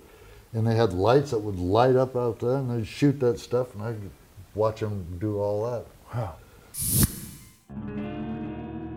[0.58, 3.74] and they had lights that would light up out there, and they'd shoot that stuff,
[3.76, 3.98] and I'd
[4.54, 5.86] watch them do all that.
[6.14, 6.36] Wow.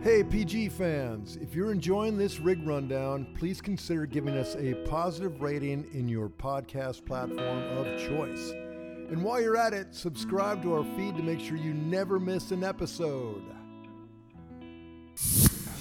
[0.03, 5.43] Hey, PG fans, if you're enjoying this rig rundown, please consider giving us a positive
[5.43, 8.53] rating in your podcast platform of choice.
[9.11, 12.53] And while you're at it, subscribe to our feed to make sure you never miss
[12.53, 13.43] an episode.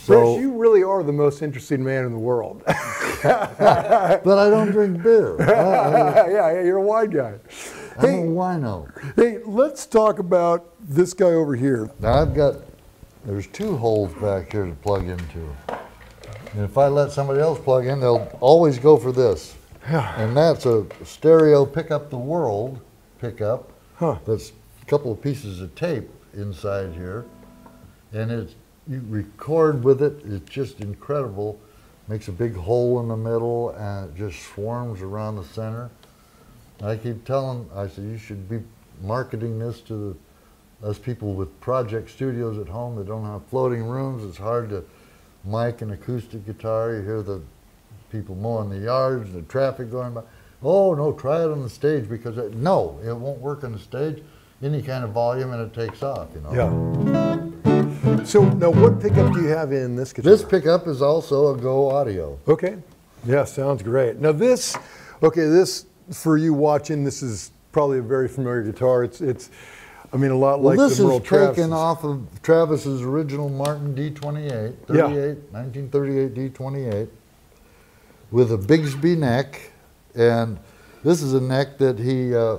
[0.07, 2.63] So- Rich, you really are the most interesting man in the world.
[3.23, 5.41] But I don't drink beer.
[5.41, 7.33] I, yeah, yeah, you're a wine guy.
[7.97, 9.15] I'm a wino.
[9.15, 11.89] Hey, let's talk about this guy over here.
[11.99, 12.55] Now I've got,
[13.25, 15.55] there's two holes back here to plug into.
[16.53, 19.55] And if I let somebody else plug in, they'll always go for this.
[19.89, 20.21] Yeah.
[20.21, 22.79] And that's a stereo pick up the world
[23.19, 23.71] pickup.
[23.95, 24.19] Huh.
[24.25, 27.25] That's a couple of pieces of tape inside here.
[28.13, 28.55] And it's,
[28.89, 31.59] you record with it, it's just incredible.
[32.07, 35.89] Makes a big hole in the middle and it just swarms around the center.
[36.81, 38.59] I keep telling, I said, you should be
[39.01, 40.15] marketing this to
[40.81, 44.23] the, us people with project studios at home that don't have floating rooms.
[44.23, 44.85] It's hard to
[45.43, 46.93] mic an acoustic guitar.
[46.93, 47.41] You hear the
[48.11, 50.21] people mowing the yards, the traffic going by.
[50.63, 53.79] Oh, no, try it on the stage because it, no, it won't work on the
[53.79, 54.23] stage.
[54.61, 56.53] Any kind of volume and it takes off, you know.
[56.53, 57.66] Yeah.
[58.25, 60.31] So now, what pickup do you have in this guitar?
[60.31, 62.37] This pickup is also a Go Audio.
[62.47, 62.77] Okay.
[63.25, 64.17] Yeah, sounds great.
[64.17, 64.77] Now this,
[65.23, 69.03] okay, this for you watching, this is probably a very familiar guitar.
[69.03, 69.49] It's it's,
[70.13, 71.19] I mean, a lot Well, like this the is Merle
[71.55, 75.33] taken off of Travis's original Martin D28, 38, Yeah.
[75.51, 77.07] 1938 D28,
[78.31, 79.71] with a Bigsby neck,
[80.15, 80.57] and
[81.03, 82.57] this is a neck that he, uh,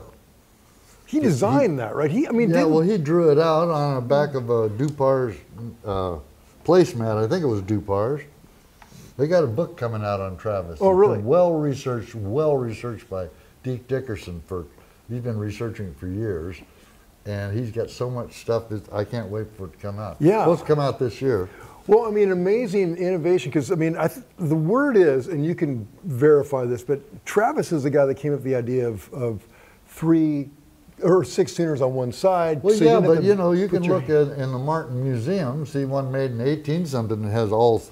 [1.08, 2.10] He designed that, right?
[2.10, 5.34] He, I mean, yeah, well, he drew it out on the back of a Dupar's
[5.82, 6.18] uh,
[6.66, 7.24] placemat.
[7.24, 8.20] I think it was Dupar's.
[9.16, 10.78] They got a book coming out on Travis.
[10.82, 11.18] Oh, really?
[11.18, 13.28] Well researched, well researched by
[13.62, 14.66] Deke Dickerson for.
[15.08, 16.58] He's been researching it for years,
[17.24, 20.18] and he's got so much stuff that I can't wait for it to come out.
[20.20, 20.40] Yeah.
[20.40, 21.48] supposed to come out this year.
[21.86, 25.54] Well, I mean, amazing innovation because I mean, I th- the word is, and you
[25.54, 29.10] can verify this, but Travis is the guy that came up with the idea of,
[29.14, 29.48] of
[29.86, 30.50] three
[31.02, 32.62] or six tuners on one side.
[32.62, 35.64] Well, so yeah, but you know, you can your- look at in the Martin Museum,
[35.66, 37.82] see one made in 18 something that has all.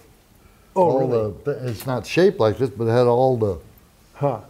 [0.74, 1.34] Oh, all really?
[1.44, 3.58] the, it's not shaped like this, but it had all the
[4.14, 4.40] Huh?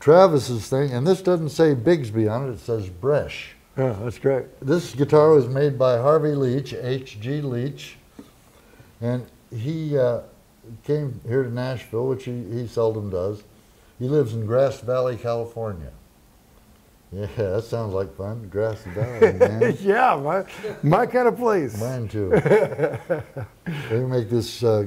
[0.00, 3.50] Travis's thing, and this doesn't say Bigsby on it, it says Bresh.
[3.78, 4.44] Yeah, that's great.
[4.60, 7.40] This guitar was made by Harvey Leach, H.G.
[7.40, 7.96] Leach,
[9.00, 10.20] and he uh,
[10.84, 13.42] came here to Nashville, which he, he seldom does.
[13.98, 15.92] He lives in Grass Valley, California.
[17.14, 18.48] Yeah, that sounds like fun.
[18.48, 19.76] Grass Valley, man.
[19.80, 20.44] yeah, my,
[20.82, 21.78] my kind of place.
[21.78, 22.30] Mine too.
[23.90, 24.86] they make this uh,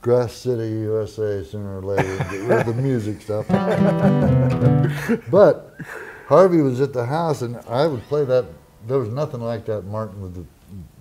[0.00, 3.48] Grass City, USA sooner or later and get rid of the music stuff.
[5.30, 5.74] but
[6.26, 8.46] Harvey was at the house and I would play that.
[8.86, 10.44] There was nothing like that Martin with the,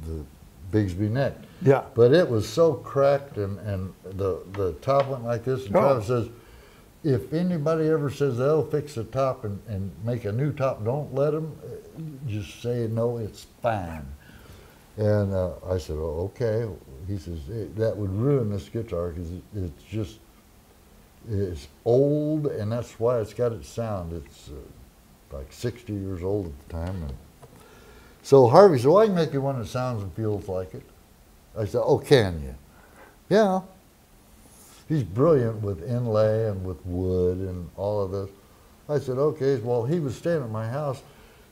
[0.09, 0.25] the
[0.71, 1.35] Bigsby neck.
[1.61, 1.83] Yeah.
[1.93, 5.67] But it was so cracked and, and the, the top went like this.
[5.67, 5.79] And Oh.
[5.81, 6.29] Travis says,
[7.07, 11.13] if anybody ever says they'll fix the top and, and make a new top, don't
[11.15, 11.57] let them.
[12.27, 14.05] Just say no, it's fine.
[14.97, 16.67] And uh, I said, oh, okay.
[17.07, 20.19] He says "Eh, that would ruin this guitar because it, it's just
[21.29, 24.13] it's old, and that's why it's got its sound.
[24.13, 27.03] It's uh, like 60 years old at the time.
[27.03, 27.13] And
[28.23, 30.83] so Harvey said, well, I can make you one that sounds and feels like it.
[31.57, 32.55] I said, oh, can you?
[33.29, 33.61] Yeah.
[34.87, 38.29] He's brilliant with inlay and with wood and all of this.
[38.89, 39.57] I said, okay.
[39.57, 41.01] Well, he was staying at my house.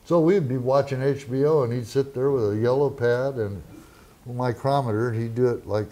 [0.06, 3.62] So we'd be watching HBO and he'd sit there with a yellow pad and
[4.24, 5.12] micrometer.
[5.12, 5.88] He'd do it like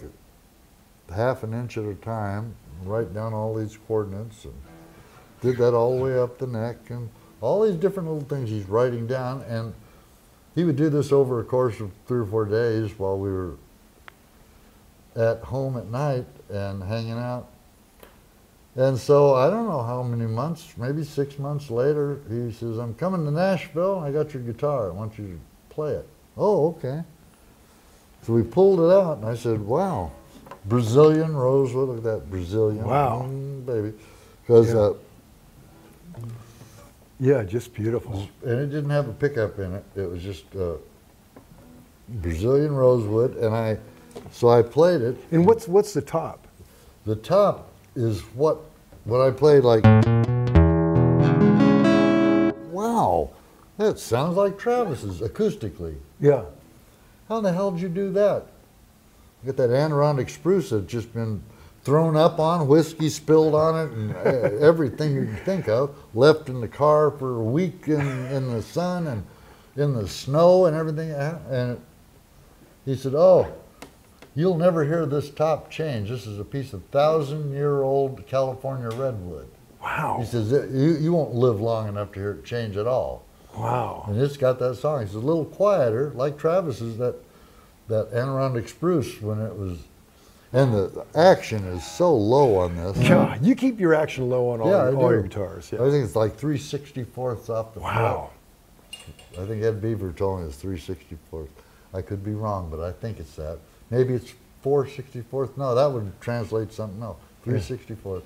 [1.14, 4.54] half an inch at a time, write down all these coordinates and
[5.42, 8.68] did that all the way up the neck and all these different little things he's
[8.68, 9.42] writing down.
[9.42, 9.74] And
[10.54, 13.56] he would do this over a course of three or four days while we were
[15.16, 17.48] at home at night and hanging out.
[18.76, 22.94] And so I don't know how many months, maybe six months later, he says, I'm
[22.94, 24.00] coming to Nashville.
[24.00, 24.88] I got your guitar.
[24.90, 26.08] I want you to play it.
[26.36, 27.02] Oh, okay.
[28.22, 30.10] So we pulled it out, and I said, wow,
[30.64, 31.88] Brazilian rosewood.
[31.88, 32.84] Look at that Brazilian.
[32.84, 33.26] Wow.
[33.28, 33.92] Mm, baby.
[34.42, 34.80] Because, Yeah.
[34.80, 34.94] uh,
[37.20, 38.28] Yeah, just beautiful.
[38.42, 39.84] and it didn't have a pickup in it.
[39.94, 40.74] It was just uh,
[42.08, 43.78] Brazilian rosewood, and I,
[44.32, 45.16] so I played it.
[45.30, 46.43] And what's what's the top?
[47.04, 48.58] The top is what
[49.04, 49.84] what I played like.
[52.72, 53.30] Wow,
[53.76, 55.96] that sounds like Travis's acoustically.
[56.20, 56.44] Yeah.
[57.28, 58.46] How in the hell did you do that?
[59.44, 61.42] Get that Adirondack spruce that's just been
[61.82, 64.20] thrown up on, whiskey spilled on it, and uh,
[64.66, 65.94] everything you can think of.
[66.14, 69.22] Left in the car for a week in, in the sun and
[69.76, 71.10] in the snow and everything.
[71.12, 71.80] uh, And
[72.86, 73.52] he said, "Oh,
[74.34, 76.08] you'll never hear this top change.
[76.08, 79.48] This is a piece of thousand-year-old California redwood."
[79.82, 80.18] Wow.
[80.20, 83.22] He says, "You you won't live long enough to hear it change at all."
[83.56, 84.04] Wow.
[84.08, 85.02] And it's got that song.
[85.02, 87.16] It's a little quieter, like Travis's that
[87.88, 89.78] that Adirondack spruce when it was,
[90.52, 92.96] and the action is so low on this.
[92.96, 95.72] Yeah, you keep your action low on all, Yeah, your, all your guitars.
[95.74, 98.30] I think it's like 364ths off the Wow.
[99.38, 101.48] I think Ed Beaver told me it's 364th.
[101.92, 103.58] I could be wrong, but I think it's that.
[103.90, 104.32] Maybe it's
[104.64, 105.56] 464th.
[105.56, 107.18] No, that would translate something else.
[107.46, 108.22] 364th.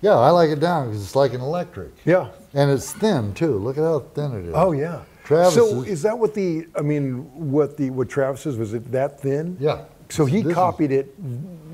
[0.00, 1.90] Yeah, I like it down because it's like an electric.
[2.04, 2.28] Yeah.
[2.54, 3.58] And it's thin too.
[3.58, 4.52] Look at how thin it is.
[4.54, 5.02] Oh yeah.
[5.24, 6.66] Travis So is- is that what the?
[6.76, 9.56] I mean, what the what Travis's was it that thin?
[9.60, 9.84] Yeah.
[10.08, 11.14] So he This is- copied it.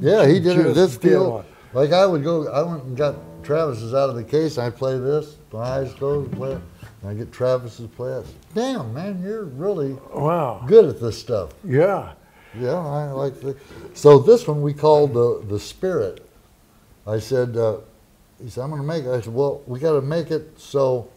[0.00, 1.44] Yeah, he did it this deal.
[1.74, 4.58] Like I would go, I went and got Travis's out of the case.
[4.58, 6.60] I play this, my eyes closed, play it.
[7.02, 8.26] And I get Travis's play it.
[8.54, 10.64] Damn, man, you're really Wow.
[10.66, 11.50] good at this stuff.
[11.62, 12.12] Yeah.
[12.60, 13.56] Yeah, I like the.
[13.94, 16.28] So this one we called the the Spirit.
[17.06, 17.78] I said, uh,
[18.42, 19.10] he said, I'm going to make it.
[19.10, 21.10] I said, well, we got to make it so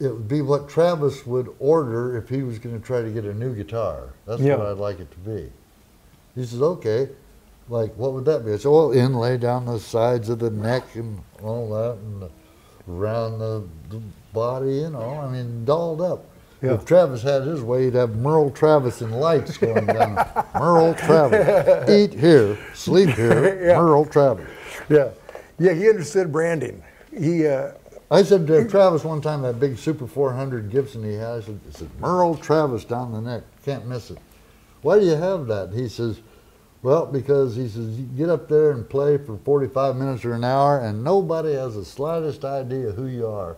[0.00, 3.24] it would be what Travis would order if he was going to try to get
[3.24, 4.14] a new guitar.
[4.26, 4.56] That's Yeah.
[4.56, 5.52] what I'd like it to be.
[6.34, 7.08] He says, okay.
[7.68, 8.52] Like, what would that be?
[8.52, 12.28] I said, well, inlay down the sides of the neck and all that, and
[12.88, 15.20] around the, the body, you know.
[15.22, 16.24] I mean, dolled up.
[16.62, 16.74] Yeah.
[16.74, 20.14] If Travis had his way, he'd have Merle Travis and lights going down.
[20.54, 21.90] Merle Travis.
[21.90, 23.78] Eat here, sleep here, Yeah.
[23.78, 24.48] Merle Travis.
[24.88, 25.10] Yeah.
[25.58, 25.72] Yeah.
[25.74, 26.82] He understood branding.
[27.16, 27.46] He.
[27.46, 27.72] Uh,
[28.12, 31.60] I said to Travis one time, that big Super 400 Gibson he has, I said,
[31.66, 34.18] I said, Merle Travis down the neck, can't miss it.
[34.82, 35.72] Why do you have that?
[35.72, 36.20] He says,
[36.82, 40.44] well, because he says, you get up there and play for 45 minutes or an
[40.44, 43.56] hour, and nobody has the slightest idea who you are.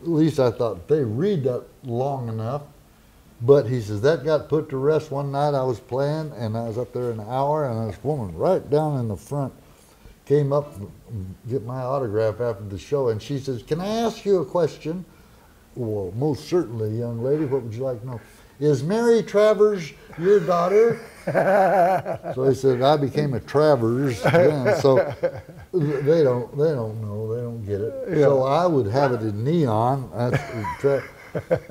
[0.00, 2.62] At least I thought they read that long enough.
[3.40, 6.66] But he says, that got put to rest one night I was playing, and I
[6.66, 9.52] was up there an hour, and this woman right down in the front
[10.26, 10.74] came up
[11.48, 15.04] get my autograph after the show, and she says, "Can I ask you a question?"
[15.76, 17.44] Well, most certainly, young lady.
[17.44, 18.20] What would you like to know?
[18.60, 21.00] Is Mary Travers your daughter?
[21.26, 24.20] so I said, I became a Travers.
[24.22, 24.96] Then, so
[25.72, 28.20] they don't, they don't know, they don't get it.
[28.20, 30.10] So I would have it in neon.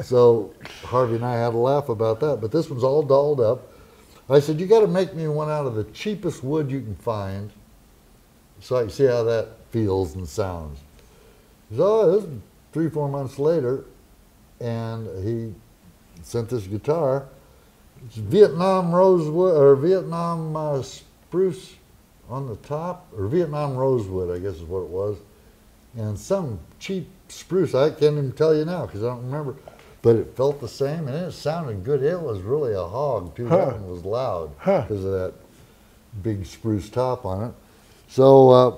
[0.04, 2.40] So Harvey and I had a laugh about that.
[2.40, 3.74] But this one's all dolled up.
[4.30, 6.96] I said, you got to make me one out of the cheapest wood you can
[6.96, 7.52] find
[8.60, 10.80] so I can see how that feels and sounds.
[11.76, 12.30] So this
[12.72, 13.86] three, four months later,
[14.60, 15.54] and he
[16.28, 17.26] sent this guitar.
[18.06, 21.76] It's Vietnam rosewood or Vietnam uh, spruce
[22.30, 25.18] on the top, or Vietnam rosewood, I guess is what it was,
[25.98, 27.74] and some cheap spruce.
[27.74, 29.56] I can't even tell you now because I don't remember.
[30.02, 32.04] But it felt the same, and it sounded good.
[32.04, 33.48] It was really a hog too.
[33.48, 33.58] Huh.
[33.58, 34.82] That one was loud Huh.
[34.82, 35.34] because of that
[36.22, 37.54] big spruce top on it.
[38.08, 38.76] So uh,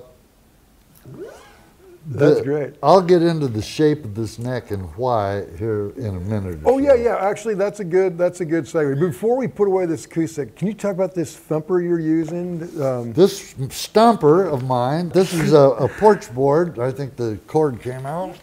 [2.06, 2.74] That's the- great.
[2.82, 6.60] I'll get into the shape of this neck and why here in a minute.
[6.64, 6.94] or oh yeah, so.
[6.94, 7.16] yeah.
[7.16, 8.16] Actually, that's a good.
[8.16, 8.98] That's a good segue.
[8.98, 12.62] Before we put away this acoustic, can you talk about this thumper you're using?
[12.82, 16.78] Um, This stomper of mine, this is a, a porch board.
[16.78, 18.34] I think the cord came out.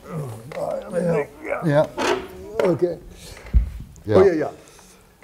[0.92, 1.26] Yeah.
[1.66, 1.88] Yeah.
[2.62, 3.00] okay.
[4.06, 4.16] yeah.
[4.16, 4.52] Oh yeah, yeah.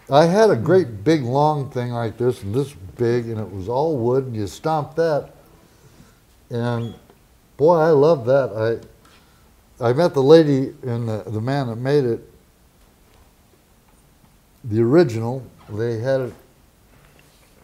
[0.10, 3.70] I had a great big long thing like this, and this big, and it was
[3.70, 5.30] all wood, and you stomp that.
[6.50, 6.96] And
[7.64, 8.82] boy, I love that.
[9.80, 12.20] I I met the lady and the, the man that made it,
[14.66, 16.34] the original, they had it.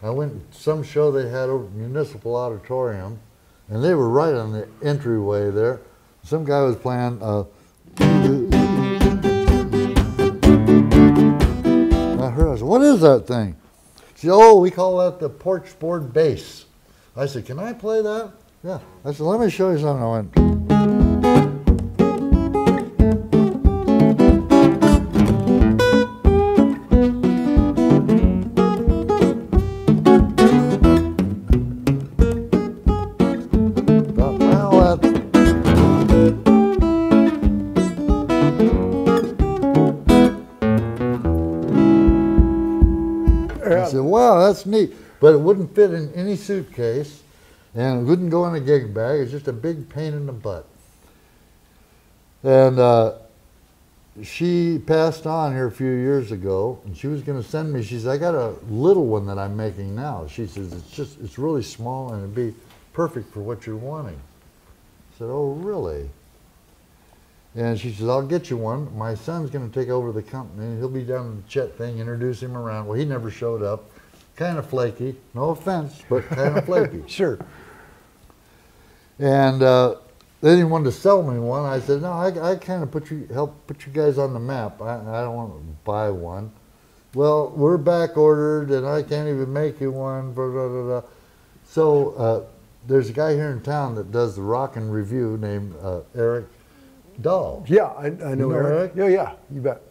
[0.02, 3.20] I went to some show they had over Municipal Auditorium,
[3.68, 5.82] and they were right on the entryway there.
[6.24, 7.22] Some guy was playing.
[7.22, 7.44] Uh,
[12.24, 13.58] I heard, I said, what is that thing?
[14.16, 16.64] She said, oh, we call that the porch board bass.
[17.18, 18.39] I said, can I play that?
[18.62, 18.80] Yeah.
[19.06, 20.04] I said, let me show you something.
[20.04, 20.36] I went,
[34.18, 35.08] "Well, well, that's
[43.72, 44.94] I said, wow, that's neat.
[45.22, 47.24] But it wouldn't fit in any suitcase
[47.76, 49.22] and it wouldn't go in a gig bag.
[49.22, 50.66] It's just a big pain in the butt.
[52.44, 53.14] And uh,
[54.24, 57.84] she passed on here a few years ago and she was going to send me,
[57.84, 60.28] she said, I got a little one that I'm making now.
[60.28, 62.54] She says, it's just, it's really small and it'd be
[62.94, 64.16] perfect for what you're wanting.
[64.16, 66.10] I said, oh, really?
[67.56, 68.96] And she says, I'll get you one.
[68.98, 70.78] My son's going to take over the company.
[70.78, 72.88] He'll be down in the Chet thing, introduce him around.
[72.88, 73.90] Well, he never showed up.
[74.40, 75.18] Kind of flaky.
[75.34, 77.04] No offense, but kind of flaky.
[77.08, 77.38] Sure.
[79.20, 79.96] And uh,
[80.42, 81.66] didn't want to sell me one.
[81.66, 84.40] I said, no, I, I kind of put you, help put you guys on the
[84.40, 84.82] map.
[84.82, 86.54] I, I don't want to buy one.
[87.14, 90.32] Well, we're back ordered and I can't even make you one.
[90.32, 91.02] Blah, blah, blah.
[91.66, 92.46] So uh,
[92.88, 96.46] there's a guy here in town that does the rock and review named uh, Eric
[97.20, 97.66] Dahl.
[97.68, 98.72] Yeah, I, I know, know Eric.
[98.72, 98.92] Eric?
[98.96, 99.82] Yeah, yeah, you bet.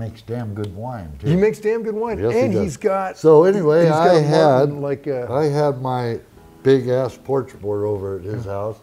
[0.00, 1.26] Makes damn good wine too.
[1.26, 2.62] He makes damn good wine, Yes, and does.
[2.62, 3.18] he's got.
[3.18, 6.18] So anyway, he's got I had like a, I had my
[6.62, 8.78] big ass porch board over at his house,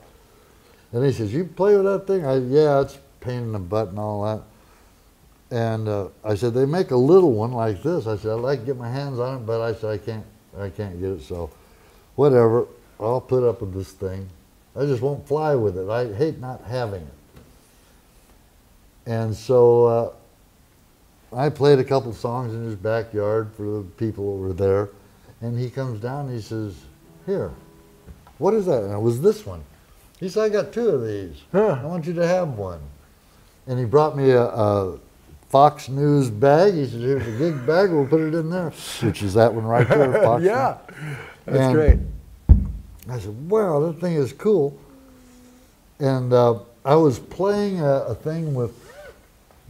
[0.93, 3.87] and he says, "You play with that thing?" I yeah, it's pain in the butt
[3.87, 4.43] and all that.
[5.49, 8.59] And uh, I said, "They make a little one like this." I said, "I'd like
[8.59, 11.23] to get my hands on it, but I said I can't, I can't get it.
[11.23, 11.49] So,
[12.15, 12.67] whatever,
[12.99, 14.29] I'll put up with this thing.
[14.75, 15.89] I just won't fly with it.
[15.89, 17.41] I hate not having it."
[19.07, 19.85] And so.
[19.85, 20.11] Uh,
[21.33, 24.89] I played a couple songs in his backyard for the people over there,
[25.41, 26.75] and he comes down and he says,
[27.25, 27.51] "Here,
[28.37, 29.63] what is that?" And it was this one.
[30.19, 31.35] He said, "I got two of these.
[31.51, 31.79] Huh.
[31.81, 32.79] I want you to have one."
[33.67, 34.97] And he brought me a, a
[35.49, 36.73] Fox News bag.
[36.73, 37.91] He said, "Here's a gig bag.
[37.91, 38.71] We'll put it in there,"
[39.01, 40.13] which is that one right there.
[40.23, 40.77] Fox yeah,
[41.45, 41.99] that's And- great.
[43.09, 44.77] I said, wow, that thing is cool.
[45.99, 48.86] And uh, I was playing a, a thing with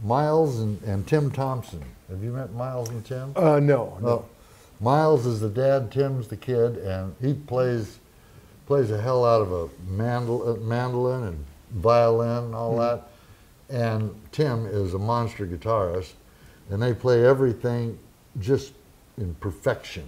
[0.02, 1.82] Miles and, and Tim Thompson.
[2.08, 3.32] Have you met Miles and Tim?
[3.36, 4.06] Uh, no, no.
[4.06, 4.28] Well,
[4.80, 7.98] Miles is the dad, Tim's the kid, and he plays
[8.66, 13.08] plays the hell out of a mandol- uh, mandolin and violin and all that.
[13.70, 16.12] And Tim is a monster guitarist,
[16.70, 17.98] and they play everything
[18.40, 18.74] just
[19.16, 20.04] in perfection.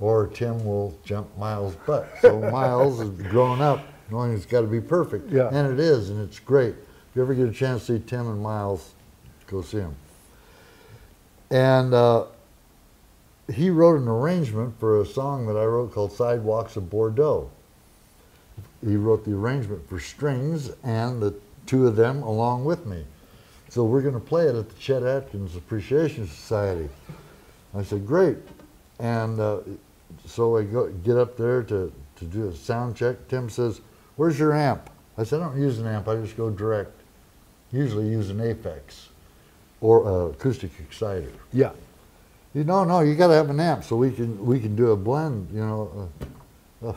[0.00, 2.08] Or Tim will jump Miles' butt.
[2.20, 3.80] So Miles is grown up
[4.10, 5.48] knowing it's got to be perfect, Yeah.
[5.52, 6.74] and it is, and it's great.
[7.14, 8.90] If you ever get a chance to see Tim and Miles,
[9.46, 9.94] go see them.
[11.48, 12.24] And uh,
[13.52, 17.48] he wrote an arrangement for a song that I wrote called Sidewalks of Bordeaux.
[18.84, 21.32] He wrote the arrangement for strings and the
[21.66, 23.04] two of them along with me.
[23.68, 26.88] So we're going to play it at the Chet Atkins Appreciation Society.
[27.76, 28.38] I said, great.
[28.98, 29.60] And uh,
[30.26, 33.28] so I go, get up there to, to do a sound check.
[33.28, 33.82] Tim says,
[34.16, 34.90] where's your amp?
[35.16, 37.02] I said, I don't use an amp, I just go direct.
[37.74, 39.08] Usually use an Apex
[39.80, 41.32] or a acoustic exciter.
[41.52, 41.72] Yeah,
[42.54, 44.92] You know, no, you got to have an amp so we can we can do
[44.92, 45.48] a blend.
[45.52, 46.10] You know,
[46.82, 46.94] uh, uh,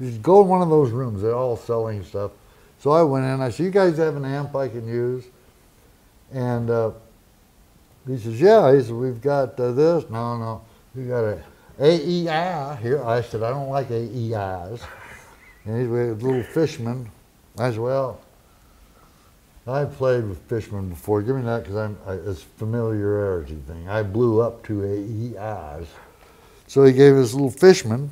[0.00, 1.22] you go in one of those rooms.
[1.22, 2.32] They're all selling stuff.
[2.80, 3.40] So I went in.
[3.40, 5.24] I said, "You guys have an amp I can use?"
[6.32, 6.90] And uh,
[8.08, 10.62] he says, "Yeah." He said, "We've got uh, this." No, no,
[10.96, 11.42] we got a
[11.78, 13.04] AER here.
[13.04, 14.82] I said, "I don't like AERs."
[15.64, 17.08] And he's a little fishman.
[17.56, 18.20] I said, "Well."
[19.68, 21.22] I played with Fishman before.
[21.22, 23.88] Give me that because I'm I, it's familiarity thing.
[23.88, 25.88] I blew up to AERs,
[26.66, 28.10] so he gave us a little Fishman,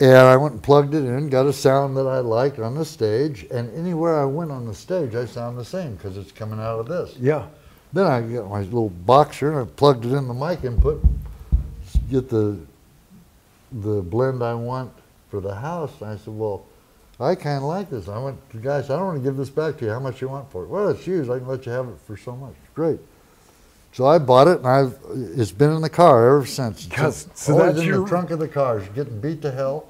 [0.00, 2.84] and I went and plugged it in, got a sound that I liked on the
[2.84, 6.58] stage, and anywhere I went on the stage, I sound the same because it's coming
[6.58, 7.16] out of this.
[7.18, 7.46] yeah.
[7.92, 11.02] Then I got my little boxer and I plugged it in the mic input,
[12.10, 12.58] get the
[13.72, 14.92] the blend I want
[15.30, 15.92] for the house.
[16.00, 16.66] And I said, well,
[17.18, 18.08] I kind of like this.
[18.08, 19.86] I went to the guy, I said, I don't want to give this back to
[19.86, 19.90] you.
[19.90, 20.68] How much you want for it?
[20.68, 21.30] Well, it's used.
[21.30, 22.54] I can let you have it for so much.
[22.74, 22.98] Great.
[23.92, 24.98] So I bought it, and I've
[25.38, 26.84] it's been in the car ever since.
[26.86, 28.78] It's Cause- so always that's in your- the trunk of the car.
[28.80, 29.86] It's getting beat to hell.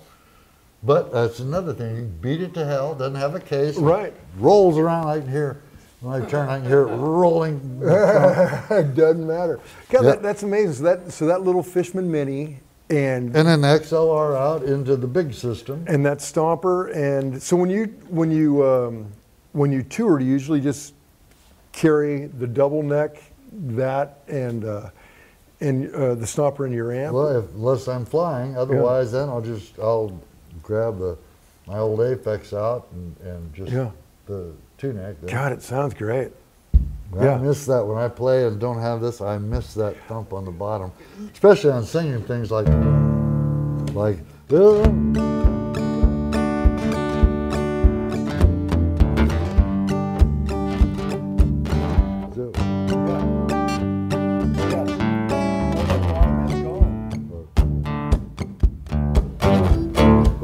[0.84, 1.96] But that's another thing.
[1.96, 2.94] You beat it to hell.
[2.94, 3.76] Doesn't have a case.
[3.76, 4.14] Right.
[4.38, 5.08] Rolls around.
[5.08, 5.60] I can hear
[6.00, 6.48] when I turn.
[6.48, 7.54] I can hear it rolling.
[7.60, 7.86] in the
[8.68, 8.70] trunk.
[8.70, 9.58] it doesn't matter.
[9.88, 10.10] God, Yeah.
[10.10, 10.74] that, that's amazing.
[10.74, 12.60] So that so that little Fishman Mini
[12.90, 15.84] and And the XLR out into the big system.
[15.88, 19.06] and that stomper and so when you when you um,
[19.52, 20.94] when you tour, do you usually just
[21.72, 23.22] carry the double neck
[23.52, 24.90] that and uh,
[25.60, 27.14] and uh, the stomper in your amp?
[27.14, 30.18] Well, if, unless I'm flying, otherwise then I'll just I'll
[30.62, 31.16] grab the
[31.66, 33.90] my old Apex out and, and just Yeah.
[34.26, 35.16] the two neck.
[35.26, 36.30] God, it sounds great.
[37.18, 39.20] I miss that when I play and don't have this.
[39.20, 40.92] I miss that thump on the bottom,
[41.32, 42.66] especially on singing things like
[43.94, 44.18] like.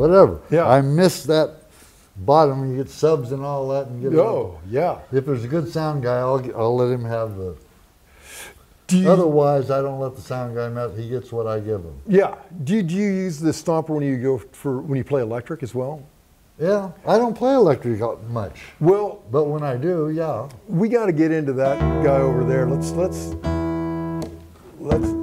[0.03, 0.41] Whatever.
[0.51, 0.66] Yeah.
[0.68, 1.62] I miss that
[2.25, 4.14] bottom when you get subs and all that and get.
[4.18, 4.99] Oh, yeah.
[5.12, 7.57] If there's a good sound guy, I'll, I'll let him have the.
[8.91, 10.91] You, Otherwise, I don't let the sound guy mess.
[10.99, 11.99] He gets what I give him.
[12.07, 12.35] yeah.
[12.64, 15.75] Do, do you use the stomper when you go for when you play electric as
[15.75, 16.03] well?
[16.59, 17.99] Yeah, I don't play electric
[18.29, 20.47] much, Well, but when I do, yeah.
[20.68, 22.66] we got to get into that guy over there.
[22.68, 23.35] Let's let's
[24.79, 25.22] let's.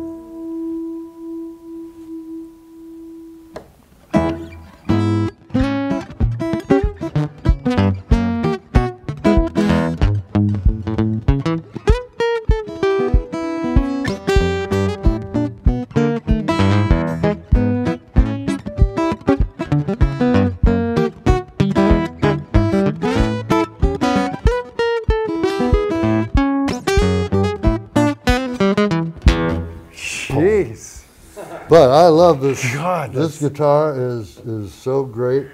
[32.30, 32.74] Love this.
[32.74, 35.48] God, this guitar is is so great.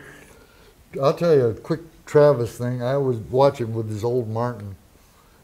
[1.01, 2.83] I'll tell you a quick Travis thing.
[2.83, 4.75] I was watching with his old Martin,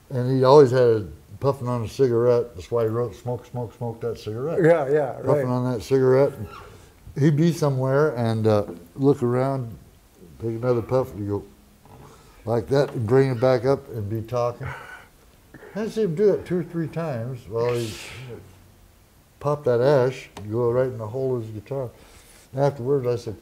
[0.10, 1.08] and he always had a,
[1.40, 2.56] puffing on a cigarette.
[2.56, 5.26] That's why he wrote "Smoke, smoke, smoke that cigarette." Yeah, yeah, right.
[5.26, 5.54] puffing right.
[5.54, 6.34] on that cigarette.
[7.18, 8.66] He'd be somewhere and uh,
[8.96, 9.78] look around,
[10.42, 11.44] take another puff, and go
[12.46, 14.68] like that, and bring it back up and be talking.
[15.76, 17.94] I see him do it two or three times while he
[19.42, 21.90] pop that ash, go right in the hole of his guitar.
[22.56, 23.36] Afterwards, I said,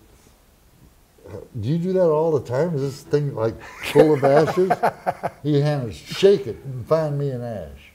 [1.60, 2.74] "Do you do that all the time?
[2.74, 4.72] Is this thing like full of ashes?"
[5.44, 7.92] he handed, "Shake it and find me an ash."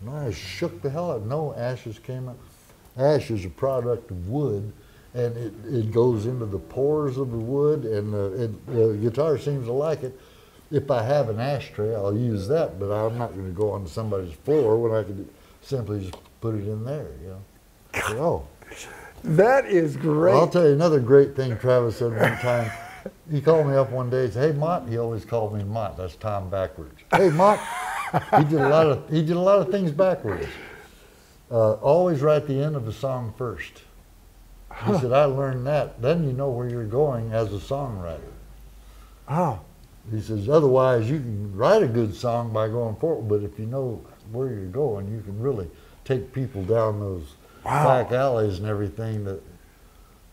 [0.00, 1.22] And I shook the hell out.
[1.22, 2.38] No ashes came out.
[2.96, 4.72] Ash is a product of wood,
[5.14, 9.38] and it, it goes into the pores of the wood, and uh, it, the guitar
[9.38, 10.18] seems to like it.
[10.70, 13.88] If I have an ashtray, I'll use that, but I'm not going to go onto
[13.88, 15.28] somebody's floor when I could
[15.60, 17.42] simply just put it in there, you know.
[18.20, 18.44] Oh,
[19.24, 20.34] That is great.
[20.34, 22.70] I'll tell you another great thing Travis said one time.
[23.30, 25.96] He called me up one day and said, "Hey, Mott." He always called me Mott.
[25.96, 27.00] That's Tom backwards.
[27.14, 27.58] Hey, Mott.
[28.38, 30.46] he did a lot of he did a lot of things backwards.
[31.50, 33.82] Uh, always write the end of the song first.
[34.86, 36.00] He said, "I learned that.
[36.00, 38.32] Then you know where you're going as a songwriter."
[39.28, 39.60] oh,
[40.10, 43.66] He says, "Otherwise, you can write a good song by going forward, but if you
[43.66, 45.68] know where you're going, you can really
[46.04, 47.34] take people down those
[47.64, 47.84] Wow.
[47.84, 49.40] back alleys and everything that."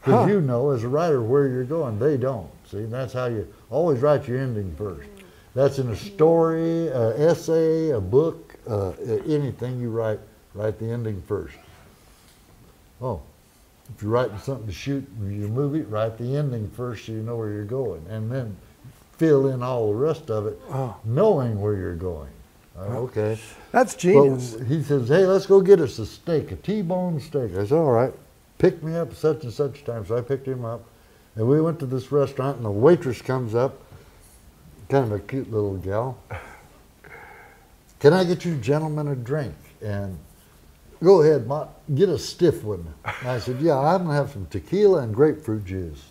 [0.01, 0.31] Because Huh.
[0.31, 1.99] you know, as a writer, where you're going.
[1.99, 2.49] They don't.
[2.71, 5.07] See, that's how you always write your ending first.
[5.55, 8.91] That's in a story, a essay, a book, uh,
[9.27, 10.19] anything you write.
[10.55, 11.55] Write the ending first.
[13.01, 13.21] Oh,
[13.95, 17.21] if you're writing something to shoot in your movie, write the ending first so you
[17.21, 18.55] know where you're going, and then
[19.17, 20.95] fill in all the rest of it, Oh.
[21.03, 22.29] knowing where you're going.
[22.79, 23.37] Okay.
[23.71, 24.57] that's genius.
[24.67, 27.91] he says, "Hey, let's go get us a steak, a T-bone steak." I said, "All
[27.91, 28.13] right."
[28.59, 30.05] Pick me up such and such time.
[30.05, 30.83] So I picked him up,
[31.35, 32.57] and we went to this restaurant.
[32.57, 33.81] And the waitress comes up,
[34.89, 36.17] kind of a cute little gal.
[37.99, 39.55] Can I get you gentlemen a drink?
[39.81, 40.19] And
[41.01, 42.93] go ahead, Mott, get a stiff one.
[43.21, 46.03] And I said, Yeah, I'm gonna have some tequila and grapefruit juice.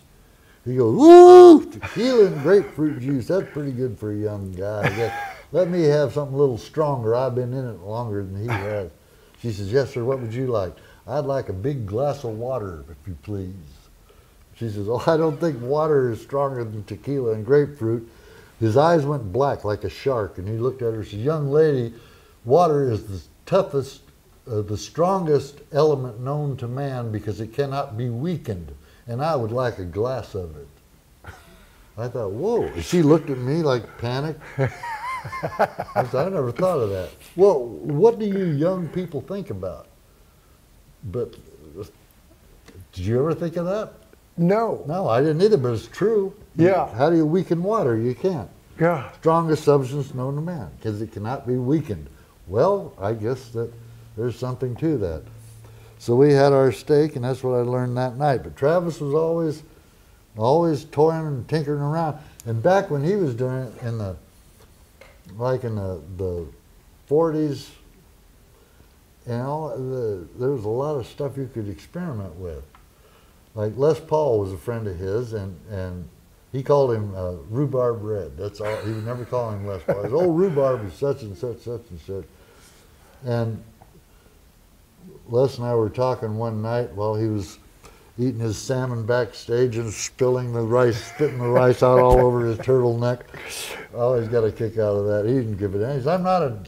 [0.65, 1.71] He goes, Woo!
[1.71, 3.27] Tequila and grapefruit juice.
[3.29, 5.13] That's pretty good for a young guy.
[5.51, 7.15] Let me have something a little stronger.
[7.15, 8.91] I've been in it longer than he has.
[9.41, 10.05] She says, Yes, sir.
[10.05, 10.75] What would you like?
[11.07, 13.55] I'd like a big glass of water, if you please.
[14.57, 18.11] She says, Oh, I don't think water is stronger than tequila and grapefruit.
[18.61, 21.51] His eyes went black like a shark, and he looked at her and said, Young
[21.51, 21.95] lady,
[22.45, 24.03] water is the toughest,
[24.51, 28.75] uh, the strongest element known to man because it cannot be weakened,
[29.07, 30.69] and I would like a glass of it.
[31.97, 32.81] I thought, Whoa.
[32.81, 34.41] She looked at me like panicked.
[35.95, 37.11] I said, I never thought of that.
[37.37, 39.89] Well, what do you young people think about?
[41.05, 41.35] But
[42.93, 43.93] did you ever think of that?
[44.37, 44.85] no.
[44.87, 46.33] No, I didn't either, but it's true.
[46.57, 46.89] Yeah.
[46.95, 47.97] How do you weaken water?
[47.97, 48.49] You can't.
[48.81, 49.11] Yeah.
[49.13, 52.09] Strongest substance known to man, because it cannot be weakened.
[52.47, 53.73] Well, I guess that
[54.17, 55.23] there's something to that.
[55.99, 58.45] So we had our steak, and that's what I learned that night.
[58.45, 59.63] But Travis was always,
[60.37, 62.19] always toying and tinkering around.
[62.47, 64.17] And back when he was doing it in the,
[65.37, 66.47] like in the the
[67.09, 67.69] 40s,
[69.27, 72.65] you know, the, there was a lot of stuff you could experiment with.
[73.55, 76.09] like Les Paul was a friend of his, and and
[76.53, 78.37] he called him uh, Rhubarb Red.
[78.37, 78.77] That's all.
[78.79, 80.03] He would never call him Les Paul.
[80.03, 82.25] His old Rhubarb is such and such, such and such.
[83.25, 83.63] And
[85.29, 87.59] Les and I were talking one night while he was
[88.19, 92.59] eating his salmon backstage and spilling the rice, spitting the rice out all over his
[92.59, 93.21] turtleneck.
[93.95, 95.25] Oh, he's got a kick out of that.
[95.27, 96.07] He didn't give it any.
[96.09, 96.59] I'm not a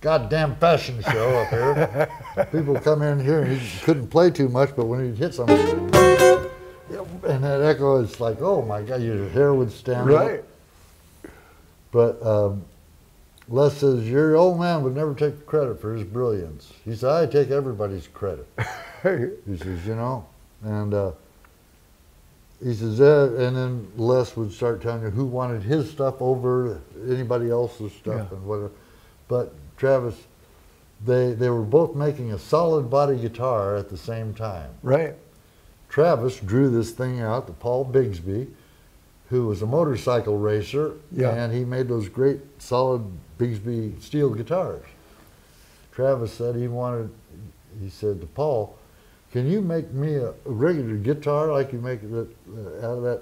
[0.00, 2.46] goddamn fashion show up here.
[2.52, 5.56] People come in here and he couldn't play too much, but when he'd hit something,
[5.58, 10.28] and that echo is like, oh my God, your hair would stand up.
[10.28, 10.44] Right.
[11.90, 12.64] But um,
[13.48, 16.72] Les says, your old man would never take credit for his brilliance.
[16.84, 18.46] He said, I take everybody's credit.
[19.04, 20.24] He says, you know,
[20.64, 21.12] and uh,
[22.62, 26.80] he says, uh, and then Les would start telling you who wanted his stuff over
[27.08, 28.36] anybody else's stuff Yeah.
[28.38, 28.70] and whatever.
[29.28, 30.16] But Travis,
[31.04, 34.70] they they were both making a solid body guitar at the same time.
[34.82, 35.14] right.
[35.88, 38.48] Travis drew this thing out to Paul Bigsby,
[39.30, 41.30] who was a motorcycle racer, Yeah.
[41.30, 43.02] and he made those great solid
[43.38, 44.82] Bigsby steel guitars.
[45.92, 47.10] Travis said he wanted,
[47.80, 48.76] he said to Paul,
[49.34, 52.28] can you make me a, regular guitar like you make it
[52.84, 53.20] out of that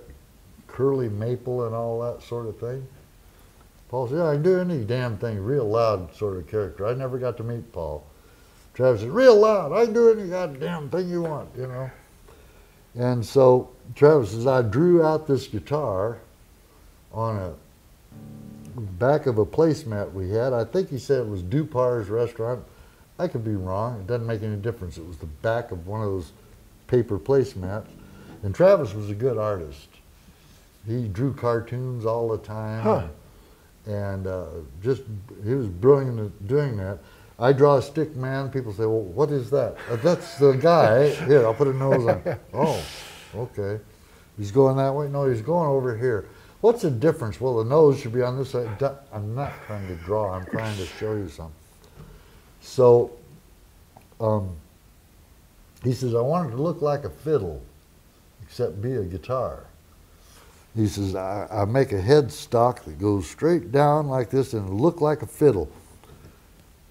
[0.67, 2.87] curly maple and all that sort of thing?
[3.89, 6.87] Paul said, yeah, I can do any damn thing, real loud sort of character.
[6.87, 8.05] I never got to meet Paul.
[8.75, 11.91] Travis said, real loud, I can do any goddamn thing you want, you know.
[12.95, 16.19] And so Travis says, I drew out this guitar
[17.11, 20.53] on a back of a placemat we had.
[20.53, 22.63] I think he said it was Dupar's restaurant.
[23.19, 24.01] I could be wrong.
[24.01, 24.99] It doesn't make any difference.
[24.99, 26.33] It was the back of one of those
[26.87, 27.87] paper placemats.
[28.43, 29.89] And Travis was a good artist.
[30.87, 32.83] He drew cartoons all the time.
[32.83, 33.07] Huh.
[33.87, 34.47] And uh,
[34.83, 35.03] just,
[35.45, 36.99] he was brilliant at doing that.
[37.39, 38.51] I draw a stick man.
[38.51, 39.77] People say, well, what is that?
[39.91, 41.11] "Uh, that's the guy.
[41.27, 42.39] Here, I'll put a nose on.
[42.55, 42.83] Oh,
[43.35, 43.83] okay.
[44.39, 45.09] He's going that way?
[45.09, 46.29] No, he's going over here.
[46.61, 47.41] What's the difference?
[47.41, 48.69] Well, the nose should be on this side.
[49.13, 50.33] I'm not trying to draw.
[50.33, 51.55] I'm trying to show you something.
[52.63, 53.11] So,
[54.21, 54.57] um,
[55.83, 57.61] he says, I want it to look like a fiddle,
[58.43, 59.65] except be a guitar.
[60.75, 65.01] He says, I, I make a headstock that goes straight down like this and look
[65.01, 65.71] like a fiddle.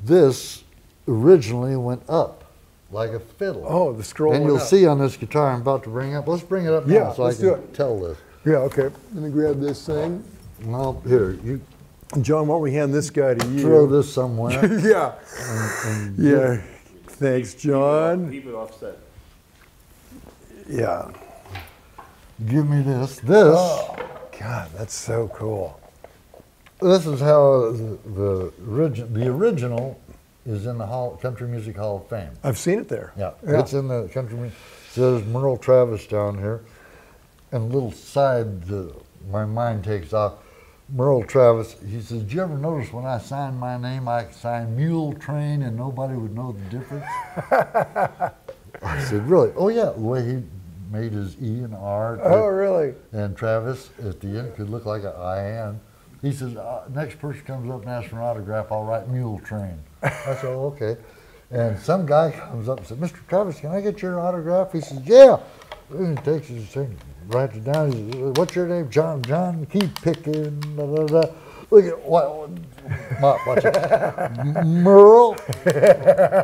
[0.03, 0.63] This
[1.07, 2.43] originally went up
[2.91, 3.65] like a fiddle.
[3.67, 4.33] Oh, the scroll.
[4.33, 4.63] and you'll up.
[4.63, 6.27] see on this guitar I'm about to bring up.
[6.27, 8.17] Let's bring it up now Yeah, so let's I can tell this.
[8.45, 8.57] Yeah.
[8.57, 8.83] Okay.
[8.83, 10.23] Let me grab this thing.
[10.65, 11.61] Well, here, you
[12.21, 13.61] John, why don't we hand this guy to you?
[13.61, 14.53] throw this somewhere.
[14.83, 15.13] yeah.
[15.85, 16.61] and, and Yeah.
[17.07, 18.29] Thanks, John.
[18.31, 18.97] Keep it offset.
[20.67, 21.11] Yeah.
[22.47, 23.19] Give me this.
[23.19, 23.95] This, Oh,
[24.39, 25.79] God, that's so cool.
[26.81, 29.99] this is how the, the, origi- the original
[30.45, 32.31] is in the Hall, Country Music Hall of Fame.
[32.43, 33.13] I've seen it there.
[33.17, 33.59] Yeah, Yeah.
[33.59, 34.35] it's in the country.
[34.37, 34.49] mu-
[34.89, 36.61] Says Merle Travis down here,
[37.51, 38.69] and a little side.
[38.69, 38.87] Uh,
[39.29, 40.33] my mind takes off.
[40.93, 41.75] Merle Travis.
[41.87, 45.61] He says, "Did you ever notice when I signed my name, I signed Mule Train,
[45.63, 47.05] and nobody would know the difference?"
[48.83, 49.51] I said, "Really?
[49.55, 50.43] Oh yeah, the way he
[50.91, 52.93] made his E and R, to- Oh, really?
[53.13, 55.39] and Travis at the end could look like an I
[55.69, 55.79] N."
[56.21, 59.39] He says, uh, "Next person comes up and asks for an autograph, I'll write Mule
[59.39, 60.97] Train." I said, oh, "Okay."
[61.51, 63.17] And some guy comes up and says, Mr.
[63.27, 64.71] Travis, can I get your autograph?
[64.71, 65.37] He says, yeah.
[65.89, 66.95] And he takes his thing,
[67.31, 67.91] writes it down.
[67.91, 68.89] Says, what's your name?
[68.89, 69.21] John.
[69.23, 70.59] John, keep picking.
[70.75, 71.33] Da, da, da.
[71.69, 72.49] Look at what,
[73.19, 74.65] what watch it.
[74.65, 75.37] Merle.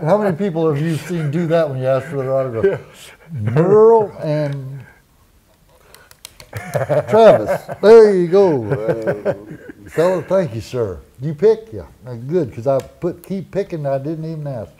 [0.02, 3.12] How many people have you seen do that when you ask for their autograph?
[3.32, 4.86] Merle and
[7.10, 7.62] Travis.
[7.82, 8.64] There you go.
[8.72, 9.34] Uh,
[9.90, 11.02] fella, thank you, sir.
[11.22, 11.74] You pick?
[11.74, 11.88] Yeah.
[12.06, 14.72] Uh, Good, because I put keep picking, I didn't even ask.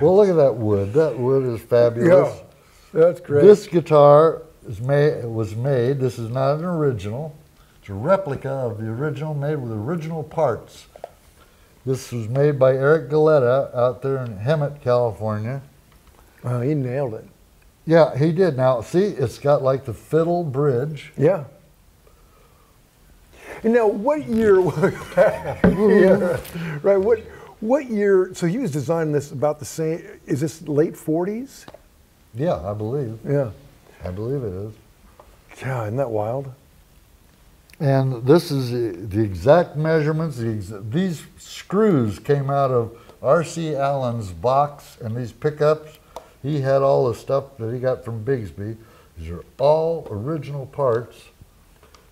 [0.00, 0.92] well, look at that wood.
[0.92, 2.36] That wood is fabulous.
[2.36, 2.44] Yeah.
[3.00, 3.42] That's great.
[3.42, 7.34] This guitar is made, was made, this is not an original.
[7.80, 10.86] It's a replica of the original, made with original parts.
[11.84, 15.60] This was made by Eric Galetta out there in Hemet, California.
[16.44, 17.26] oh, he nailed it.
[17.86, 18.56] Yeah, he did.
[18.56, 21.12] Now, see, it's got like the fiddle bridge.
[21.18, 21.44] Yeah.
[23.62, 24.60] And now, what year?
[24.60, 26.40] yeah,
[26.82, 26.96] right.
[26.96, 27.20] What
[27.60, 28.30] what year?
[28.34, 30.02] So he was designing this about the same.
[30.26, 31.66] Is this late '40s?
[32.34, 33.18] Yeah, I believe.
[33.26, 33.50] Yeah.
[34.04, 34.72] I believe it is.
[35.62, 36.52] Yeah, isn't that wild?
[37.80, 40.36] And this is the the exact measurements.
[40.36, 43.74] The ex- these screws came out of R.C.
[43.74, 45.98] Allen's box, and these pickups,
[46.42, 48.76] he had all the stuff that he got from Bigsby.
[49.18, 51.16] These are all original parts.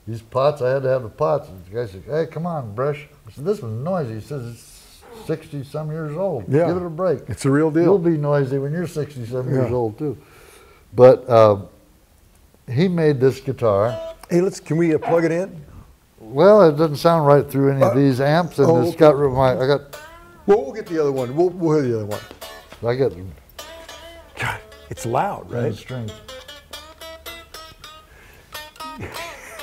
[0.07, 1.49] These pots, I had to have the pots.
[1.68, 5.03] The guy said, "Hey, come on, Bresh." I said, "This was noisy." He says, "It's
[5.26, 6.45] sixty some years old.
[6.49, 6.66] Yeah.
[6.66, 7.84] Give it a break." It's a real deal.
[7.84, 9.76] You'll be noisy when you're 67 years Yeah.
[9.76, 10.16] old too.
[10.95, 11.61] But uh,
[12.72, 14.14] he made this guitar.
[14.30, 15.64] Hey, let's, can we uh, plug it in?
[16.18, 19.16] Well, it doesn't sound right through any of Uh, these amps, and oh, it's got
[19.16, 19.52] rid of my.
[19.52, 19.96] I got.
[20.46, 21.36] Well, we'll get the other one.
[21.36, 22.20] We'll, we'll hit the other one.
[22.84, 23.12] I got
[24.38, 24.60] God,
[24.90, 25.64] it's loud, right?
[25.64, 25.74] right?
[25.74, 26.10] strings.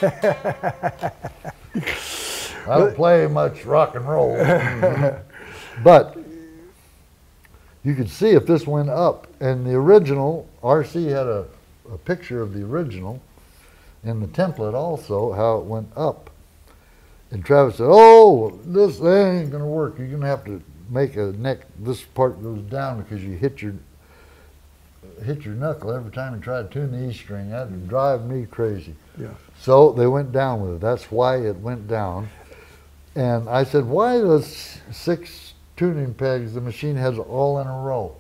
[0.01, 1.12] I
[2.78, 4.38] don't play much rock and roll,
[5.84, 6.18] but
[7.84, 9.28] you could see if this went up.
[9.41, 11.45] And the original RC had a,
[11.92, 13.22] a picture of the original
[14.04, 16.30] in the template also how it went up.
[17.32, 20.00] And Travis said, "Oh, this that ain't gonna work.
[20.00, 21.66] You're gonna have to make a neck.
[21.80, 23.74] This part goes down because you hit your
[25.24, 27.50] hit your knuckle every time you try to tune the E string.
[27.50, 29.28] That'd drive me crazy." Yeah.
[29.60, 30.82] So they went down with it.
[30.82, 32.30] That's why it went down.
[33.16, 36.54] And I said, "Why does six tuning pegs?
[36.54, 38.16] The machine has all in a row."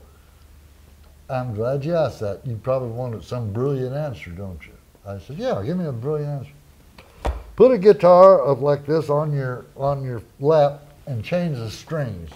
[1.29, 2.45] I'm glad you asked that.
[2.45, 4.73] You probably wanted some brilliant answer, don't you?
[5.05, 6.51] I said, "Yeah, give me a brilliant answer."
[7.55, 12.29] Put a guitar up like this on your on your lap and change the strings.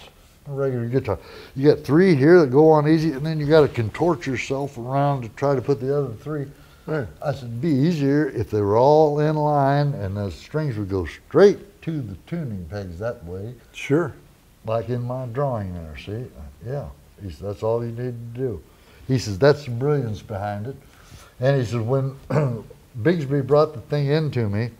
[0.46, 1.18] A regular guitar.
[1.56, 4.76] You got three here that go on easy, and then you got to contort yourself
[4.76, 6.46] around to try to put the other three.
[6.86, 10.90] I said, it'd be easier if they were all in line and the strings would
[10.90, 14.12] go straight to the tuning pegs that way, Sure.
[14.66, 15.96] like in my drawing there.
[15.96, 16.26] See?
[16.66, 16.88] Yeah.
[17.22, 18.62] He said, that's all you need to do.
[19.06, 20.76] He says, that's the brilliance behind it.
[21.40, 22.16] And he says, when
[23.02, 24.70] Bigsby brought the thing in to me,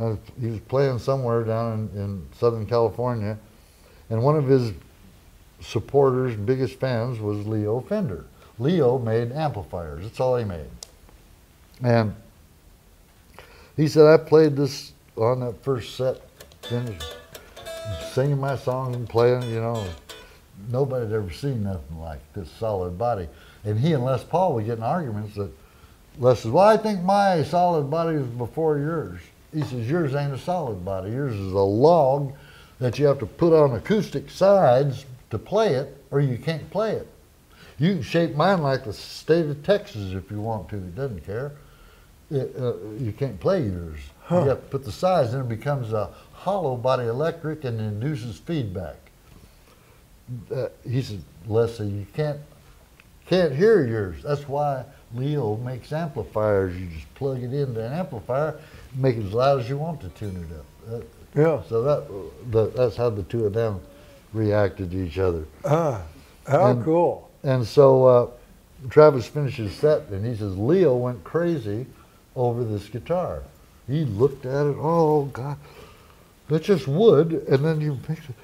[0.00, 3.38] uh, he was playing somewhere down in, in Southern California,
[4.10, 4.72] and one of his
[5.60, 8.24] supporters, biggest fans, was Leo Fender.
[8.58, 10.02] Leo made amplifiers.
[10.02, 10.68] That's all he made.
[11.82, 12.14] And
[13.76, 16.20] he said, I played this on that first set,
[16.62, 17.16] finished
[18.12, 19.86] singing my song and playing, you know.
[20.70, 23.28] Nobody had ever seen nothing like this solid body.
[23.64, 25.50] And he and Les Paul were getting arguments that
[26.18, 29.20] Les says, Well, I think my solid body is before yours.
[29.52, 31.10] He says, Yours ain't a solid body.
[31.10, 32.32] Yours is a log
[32.78, 36.92] that you have to put on acoustic sides to play it, or you can't play
[36.92, 37.08] it.
[37.78, 40.76] You can shape mine like the state of Texas if you want to.
[40.76, 41.52] It doesn't care.
[42.30, 44.00] It, uh, you can't play yours.
[44.22, 44.42] Huh.
[44.42, 48.38] You have to put the sides, and it becomes a hollow body electric and induces
[48.38, 48.96] feedback.
[50.54, 52.38] Uh, he said, Leslie, you can't
[53.26, 54.22] can't hear yours.
[54.22, 56.76] That's why Leo makes amplifiers.
[56.76, 58.60] You just plug it into an amplifier,
[58.94, 61.00] make it as loud as you want to tune it up.
[61.02, 61.04] Uh,
[61.40, 61.62] Yeah.
[61.68, 63.80] so that the, that's how the two of them
[64.32, 65.44] reacted to each other.
[65.64, 66.02] Ah,
[66.46, 67.28] how And- cool.
[67.42, 68.26] And so uh,
[68.90, 71.86] Travis finishes set, and he says Leo went crazy
[72.34, 73.42] over this guitar.
[73.88, 74.76] He looked at it.
[74.78, 75.56] Oh God,
[76.48, 78.34] that's just wood, and then you mix it.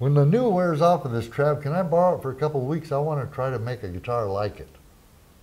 [0.00, 2.62] When the new wears off of this, trap, can I borrow it for a couple
[2.62, 2.90] of weeks?
[2.90, 4.68] I want to try to make a guitar like it.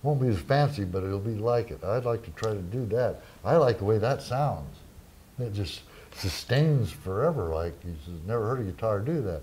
[0.02, 1.84] Won't be as fancy, but it'll be like it.
[1.84, 3.22] I'd like to try to do that.
[3.44, 4.74] I like the way that sounds.
[5.38, 5.82] It just
[6.16, 7.54] sustains forever.
[7.54, 9.42] Like he says, never heard a guitar do that.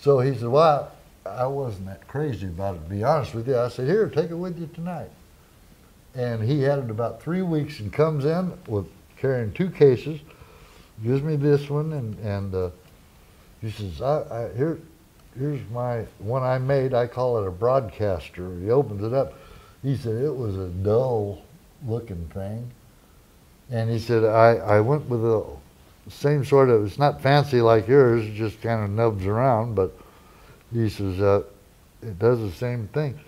[0.00, 0.92] So he said, well,
[1.26, 3.58] I wasn't that crazy about it, to be honest with you.
[3.58, 5.10] I said, here, take it with you tonight.
[6.14, 10.20] And he had it about three weeks and comes in with carrying two cases,
[11.02, 12.70] gives me this one, and, and uh,
[13.62, 14.78] he says, I, I, here,
[15.38, 16.92] here's my one I made.
[16.92, 18.58] I call it a broadcaster.
[18.58, 19.34] He opens it up.
[19.82, 21.42] He said, it was a dull
[21.86, 22.70] looking thing.
[23.70, 25.46] And he said, I, I went with the
[26.10, 29.96] same sort of, it's not fancy like yours, just kind of nubs around, but
[30.72, 31.44] he says, uh,
[32.02, 33.18] it does the same thing.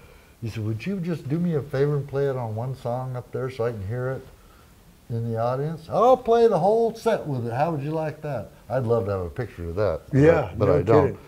[0.43, 3.17] He said, would you just do me a favor and play it on one song
[3.17, 4.27] up there so I can hear it
[5.11, 5.89] in the audience?
[5.91, 7.53] I'll play the whole set with it.
[7.53, 8.51] How would you like that?
[8.69, 10.03] I'd love to have a picture of that.
[10.11, 11.03] but- Yeah, But no I don't.
[11.07, 11.19] kidding.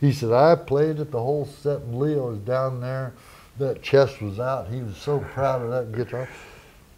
[0.00, 3.14] He said, I played it the whole set and Leo was down there.
[3.58, 4.68] That chest was out.
[4.68, 6.28] He was so proud of that guitar.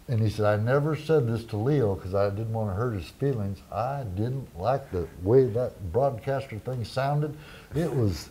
[0.09, 2.95] And he said, I never said this to Leo because I didn't want to hurt
[2.95, 3.59] his feelings.
[3.71, 7.37] I didn't like the way that broadcaster thing sounded.
[7.75, 8.29] It was,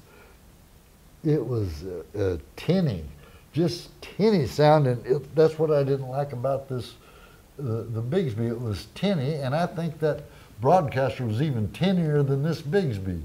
[1.24, 3.05] it was uh, uh, tinny,
[3.53, 5.01] just tinny sounding.
[5.07, 6.95] It, that's what I didn't like about this,
[7.59, 8.48] uh, the Bigsby.
[8.48, 10.22] It was tinny, and I think that
[10.61, 13.20] broadcaster was even tinnier than this Bigsby.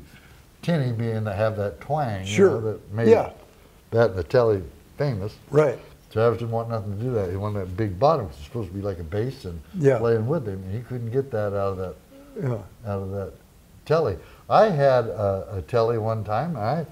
[0.62, 3.32] Tinny being to have that twang, you know, that made Yeah.
[3.92, 4.62] that and the Tele
[4.98, 5.36] famous.
[5.52, 5.78] Right.
[6.12, 7.30] Travis didn't want nothing to do that.
[7.32, 9.98] He wanted that big bottom, which was supposed to be like a bass and Yeah.
[9.98, 10.62] playing with him.
[10.64, 11.96] And he couldn't get that out of that
[12.42, 12.58] Yeah.
[12.86, 13.32] out of that
[13.86, 14.18] Tele.
[14.50, 16.56] I had a, a Tele one time.
[16.56, 16.86] I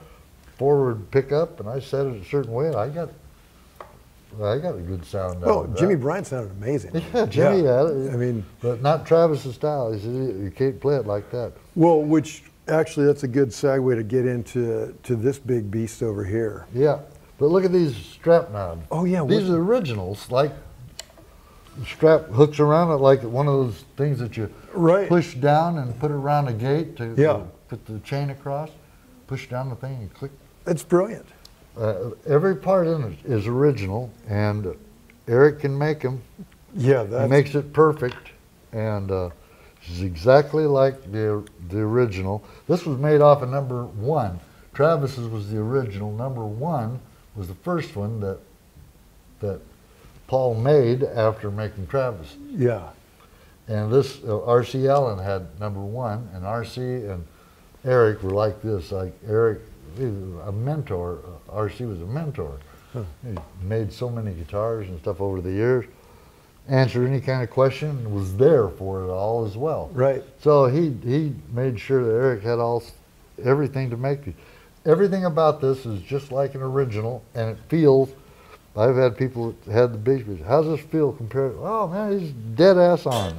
[0.57, 3.09] forward pickup and I set it a certain way, and I got
[4.41, 5.79] I got a good sound Well, of that.
[5.79, 7.01] Jimmy Bryant sounded amazing.
[7.13, 8.13] Yeah, Jimmy had it.
[8.13, 9.91] I mean, but not Travis's style.
[9.91, 11.53] He said you can't play it like that.
[11.75, 16.23] well, which actually that's a good segue to get into to this big beast over
[16.23, 16.65] here.
[16.73, 16.99] Yeah,
[17.37, 18.85] but look at these strap knobs.
[18.91, 20.51] Oh yeah, These are originals, like
[21.85, 25.07] strap hooks around it like one of those things that you Right.
[25.09, 27.41] push down and put around a gate to, Yeah.
[27.67, 28.69] put the chain across.
[29.27, 30.31] Push down the thing and click.
[30.65, 31.25] That's brilliant.
[31.77, 34.75] Uh, every part in it is original, and
[35.27, 36.21] Eric can make them.
[36.75, 38.29] Yeah, that makes it perfect,
[38.71, 39.29] and uh,
[39.81, 42.43] it's exactly like the the original.
[42.67, 44.39] This was made off of number one.
[44.73, 46.11] Travis's was the original.
[46.11, 46.99] Number one
[47.35, 48.39] was the first one that
[49.39, 49.61] that
[50.27, 52.35] Paul made after making Travis.
[52.49, 52.89] yeah.
[53.67, 54.87] And this uh, R.C.
[54.87, 56.81] Allen had number one, and R.C.
[56.81, 57.25] and
[57.85, 58.91] Eric were like this.
[58.91, 59.59] Like Eric,
[59.99, 61.19] a mentor.
[61.49, 61.85] R.C.
[61.85, 62.59] was a mentor.
[62.93, 65.85] He made so many guitars and stuff over the years.
[66.67, 69.89] Answered any kind of question, was there for it all as well.
[69.93, 70.23] Right.
[70.41, 72.83] So he he made sure that Eric had all
[73.43, 74.35] everything to make it.
[74.85, 78.09] Everything about this is just like an original, and it feels.
[78.75, 80.43] I've had people that had the big.
[80.43, 81.55] How's this feel compared?
[81.59, 83.35] Oh man, he's dead ass on.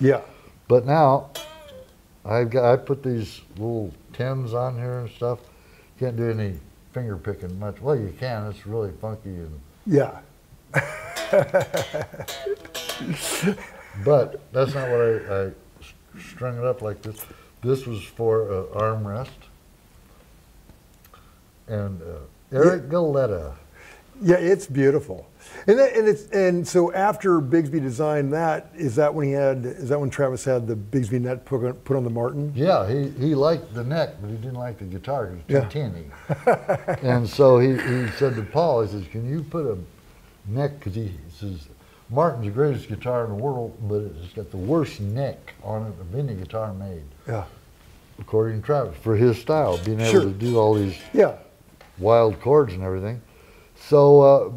[0.00, 0.20] Yeah.
[0.68, 1.30] But now,
[2.24, 5.40] I've got I put these little tins on here and stuff.
[5.98, 6.54] Can't do any
[6.92, 7.80] finger picking much.
[7.80, 8.46] Well, you can.
[8.46, 9.60] It's really funky and.
[9.86, 10.20] Yeah.
[14.04, 15.50] But that's not what I, I
[16.20, 17.24] strung it up like this.
[17.62, 19.28] This was for uh, armrest.
[21.66, 22.20] And uh,
[22.52, 23.54] Eric Galetta.
[24.20, 25.26] Yeah, it's beautiful.
[25.66, 29.64] And that, and it's and so after Bigsby designed that, is that when he had
[29.64, 32.52] is that when Travis had the Bigsby net put on, put on the Martin?
[32.54, 35.78] Yeah, he, he liked the neck, but he didn't like the guitar because was too
[35.78, 36.68] Yeah.
[36.96, 36.98] tinny.
[37.08, 39.78] and so he, he said to Paul, he says, can you put a
[40.50, 41.68] neck, because he, he says,
[42.10, 46.00] Martin's the greatest guitar in the world, but it's got the worst neck on it
[46.00, 47.44] of any guitar made, Yeah.
[48.18, 50.22] according to Travis, for his style, being able Sure.
[50.22, 51.36] to do all these Yeah.
[51.98, 53.20] wild chords and everything.
[53.88, 54.52] So, uh,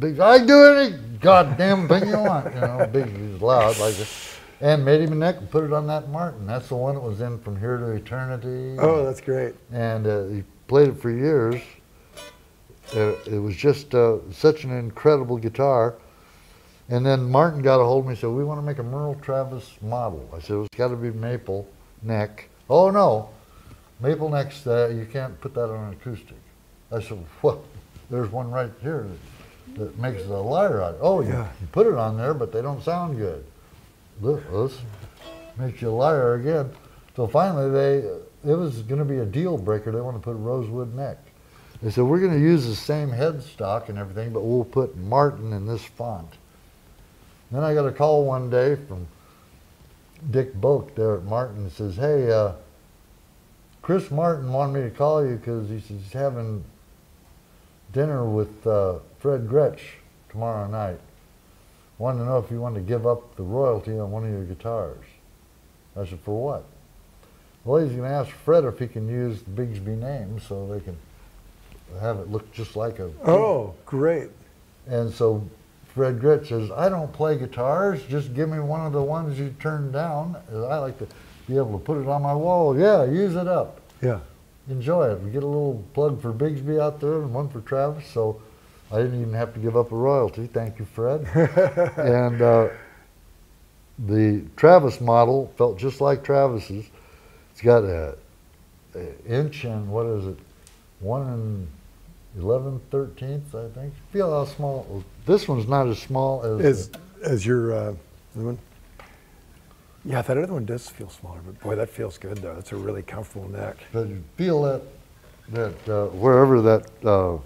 [0.00, 4.36] Big, I do any goddamn thing you want, you know, Big, he's loud like this.
[4.60, 6.48] And made him a neck and put it on that Martin.
[6.48, 8.76] That's the one that was in From Here to Eternity.
[8.80, 9.54] Oh, that's great.
[9.72, 11.62] And uh, he played it for years.
[12.92, 15.94] Uh, it was just uh, such an incredible guitar.
[16.88, 18.82] And then Martin got a hold of me and said, we want to make a
[18.82, 20.28] Merle Travis model.
[20.34, 21.68] I said, it's got to be maple
[22.02, 22.48] neck.
[22.68, 23.30] Oh, no.
[24.00, 26.36] Maple neck's, uh, you can't put that on an acoustic.
[26.90, 27.62] I said, well,
[28.10, 29.06] there's one right here
[29.74, 30.96] that, that makes the lyre out.
[31.00, 31.48] Oh, you, Yeah.
[31.60, 33.44] you put it on there, but they don't sound good.
[34.20, 34.78] This
[35.56, 36.70] makes you a liar again.
[37.16, 38.08] So finally, they
[38.42, 39.92] it was going to be a deal breaker.
[39.92, 41.18] They want to put a rosewood neck.
[41.82, 45.52] They said we're going to use the same headstock and everything, but we'll put Martin
[45.52, 46.28] in this font.
[47.50, 49.06] Then I got a call one day from
[50.30, 51.64] Dick Boak there at Martin.
[51.64, 52.52] He says, "Hey, uh,
[53.82, 56.62] Chris Martin wanted me to call you because he says he's having
[57.92, 59.80] dinner with uh, Fred Gretsch
[60.28, 61.00] tomorrow night.
[61.98, 64.44] Wanted to know if you wanted to give up the royalty on one of your
[64.44, 65.04] guitars."
[65.96, 66.64] I said, "For what?"
[67.64, 70.80] Well, he's going to ask Fred if he can use the Bigsby name so they
[70.80, 70.96] can
[72.00, 73.10] have it look just like a.
[73.24, 74.30] Oh, great.
[74.86, 75.46] And so
[75.94, 78.02] Fred Gretsch says, I don't play guitars.
[78.04, 80.36] Just give me one of the ones you turned down.
[80.50, 81.06] I like to
[81.46, 82.78] be able to put it on my wall.
[82.78, 83.80] Yeah, use it up.
[84.00, 84.20] Yeah.
[84.70, 85.20] Enjoy it.
[85.20, 88.06] We get a little plug for Bigsby out there and one for Travis.
[88.06, 88.40] So
[88.92, 90.46] I didn't even have to give up a royalty.
[90.46, 91.26] Thank you, Fred.
[91.96, 92.68] and uh,
[93.98, 96.86] the Travis model felt just like Travis's.
[97.52, 98.16] It's got a,
[98.94, 100.38] a inch and what is it?
[101.00, 101.68] One and
[102.38, 103.92] 11 thirteenths, I think.
[104.12, 105.04] Feel how small.
[105.26, 106.64] This one's not as small as.
[106.64, 106.90] As
[107.22, 107.94] as your uh,
[108.34, 108.58] one.
[110.04, 112.54] Yeah, that other one does feel smaller, but boy, that feels good though.
[112.54, 113.76] That's a really comfortable neck.
[113.92, 114.82] but you feel that
[115.50, 117.36] that uh, wherever that uh,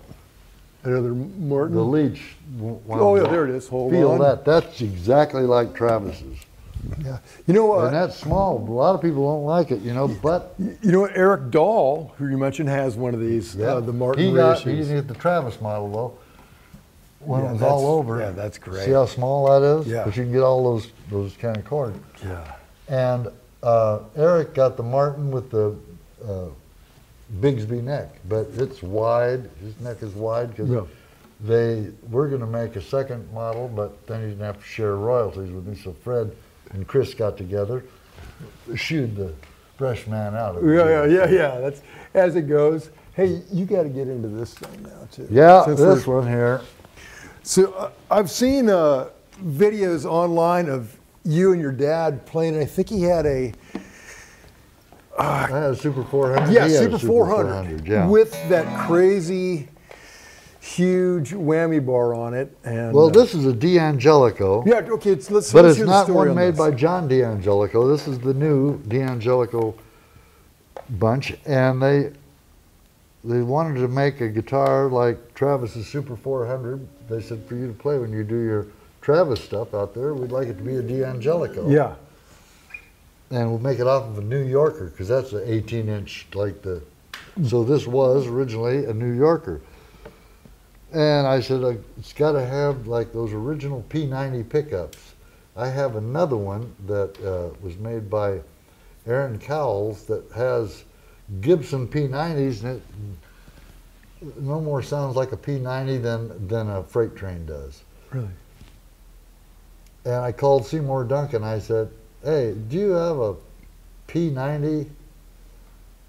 [0.82, 1.74] That other Martin.
[1.74, 2.36] the leech.
[2.88, 3.66] oh yeah, there it is.
[3.68, 3.98] Hold on.
[3.98, 4.18] Feel on.
[4.20, 4.44] that.
[4.44, 6.38] That's exactly like Travis's.
[7.02, 7.18] Yeah.
[7.46, 7.86] You know what?
[7.86, 8.59] and that's small.
[8.59, 11.12] A lot of people don't like it, you know, but You know what?
[11.16, 13.59] Eric Dahl, who you mentioned, has one of these.
[13.59, 14.76] Uh, the Martin he got he reissues.
[14.76, 16.18] didn't get the Travis model though.
[17.27, 18.20] When Yeah, it was all over.
[18.20, 18.85] yeah, that's great.
[18.85, 19.87] See how small that is?
[19.87, 20.05] Yeah.
[20.05, 21.99] But you can get all those those kind of chords.
[22.25, 22.45] Yeah.
[22.89, 23.29] And
[23.62, 25.75] uh, Eric got the Martin with the
[26.27, 26.47] uh,
[27.41, 29.49] Bigsby neck, but it's wide.
[29.61, 30.83] His neck is wide because Yeah.
[31.41, 34.62] they were going to make a second model, but then he's going to have to
[34.66, 35.77] share royalties with me.
[35.77, 36.35] So Fred
[36.72, 37.85] and Chris got together,
[38.75, 39.33] shooed the
[39.79, 40.75] fresh man out of it.
[40.75, 41.61] Yeah, yeah, yeah, yeah.
[41.61, 41.81] That's
[42.12, 42.91] as it goes.
[43.14, 45.27] Hey, you got to get into this thing now too.
[45.31, 46.61] Yeah, Since this one here.
[47.45, 49.11] So uh, I've seen uh,
[49.45, 52.59] videos online of you and your dad playing.
[52.59, 53.53] I think he had a
[55.18, 56.51] I had a Super 400.
[56.53, 58.07] yeah a Super 400, yeah.
[58.09, 59.68] with that crazy
[60.61, 62.57] huge whammy bar on it.
[62.64, 64.66] And Well, uh, this is a D'Angelico.
[64.66, 65.11] yeah, okay.
[65.11, 65.53] It's, let's.
[65.53, 66.59] But let's it's not one on made this.
[66.59, 67.95] by John D'Angelico.
[67.95, 69.74] This is the new D'Angelico
[70.88, 72.12] bunch, and they
[73.25, 76.87] they wanted to make a guitar like Travis's Super 400.
[77.09, 78.66] They said for you to play when you do your
[79.01, 81.70] Travis stuff out there, we'd like it to be a D'Angelico.
[81.70, 81.95] Yeah.
[83.31, 86.61] And we'll make it off of a New Yorker because that's an 18 inch like
[86.62, 86.83] the.
[87.47, 89.61] So this was originally a New Yorker.
[90.93, 95.14] And I said, it's got to have like those original P90 pickups.
[95.57, 98.41] I have another one that uh, was made by
[99.07, 100.85] Aaron Cowles that has
[101.41, 102.83] Gibson P90s and it
[104.41, 107.83] no more sounds like a P90 than, than a freight train does.
[108.11, 108.29] Really.
[110.05, 111.43] And I called Seymour Duncan.
[111.43, 111.91] I said,
[112.22, 113.37] "Hey, do you have a
[114.09, 114.89] P90?"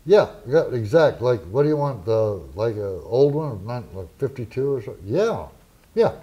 [0.05, 1.21] Yeah, yeah, exact.
[1.21, 2.05] Like, what do you want?
[2.05, 4.95] The like a old one, not like 52 or so?
[5.03, 5.47] Yeah,
[5.95, 6.13] yeah.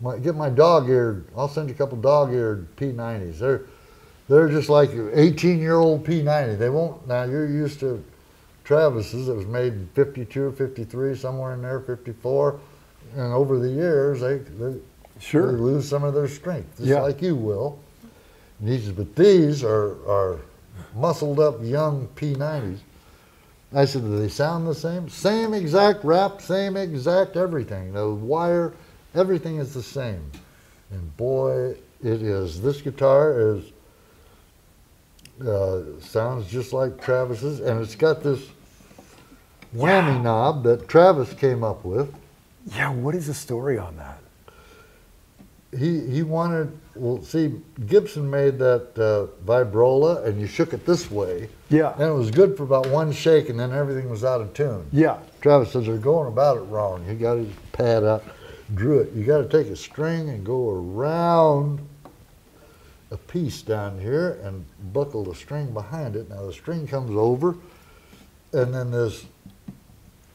[0.00, 1.26] My, get my dog-eared.
[1.36, 3.38] I'll send you a couple dog-eared P90s.
[3.38, 3.62] They're
[4.28, 6.58] they're just like 18-year-old P90.
[6.58, 7.06] They won't.
[7.06, 8.02] Now you're used to
[8.64, 9.28] Travis's.
[9.28, 12.58] It was made in 52 or 53, somewhere in there, 54.
[13.16, 14.78] And over the years, they, they
[15.20, 15.52] Sure.
[15.52, 17.00] they lose some of their strength, just Yeah.
[17.02, 17.78] like you will.
[18.60, 20.40] But these are, are
[20.96, 22.78] muscled up young P90s.
[23.74, 25.08] I said, do they sound the same?
[25.08, 27.92] Same exact wrap, same exact everything.
[27.92, 28.72] The wire,
[29.14, 30.30] everything is the same.
[30.90, 32.62] And boy, it is.
[32.62, 33.64] This guitar is
[35.40, 38.40] uh, sounds just like Travis's, and it's got this
[39.76, 42.14] whammy knob that Travis came up with.
[42.66, 42.90] Yeah.
[42.90, 44.18] What is the story on that?
[45.76, 47.52] he he wanted well see
[47.86, 51.94] Gibson made that uh, vibrola and you shook it this way Yeah.
[51.94, 54.86] and it was good for about one shake and then everything was out of tune.
[54.92, 55.18] Yeah.
[55.40, 57.04] Travis says they're going about it wrong.
[57.08, 58.22] He got his pad out,
[58.76, 59.12] drew it.
[59.14, 61.80] You got to take a string and go around
[63.10, 66.28] a piece down here and buckle the string behind it.
[66.28, 67.56] Now the string comes over,
[68.52, 69.26] and then this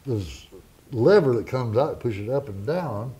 [0.06, 0.46] this
[0.92, 3.14] lever that comes out pushes it up and down,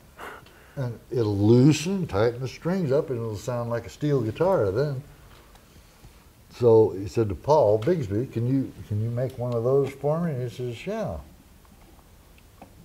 [0.77, 5.03] and it'll loosen, tighten the strings up, and it'll sound like a steel guitar then.
[6.55, 10.21] So he said to Paul Bigsby, "Can you can you make one of those for
[10.21, 11.19] me?" And he says, "Yeah."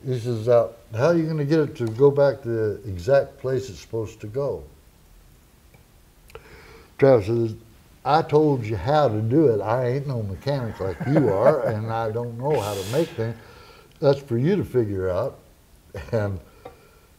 [0.05, 3.39] He says, "How are you going to get it to go back to the exact
[3.39, 4.63] place it's supposed to go?"
[6.97, 7.55] Travis says,
[8.03, 9.61] "I told you how to do it.
[9.61, 13.35] I ain't no mechanic like you are, and I don't know how to make things.
[13.99, 15.39] That's for you to figure out."
[16.11, 16.39] And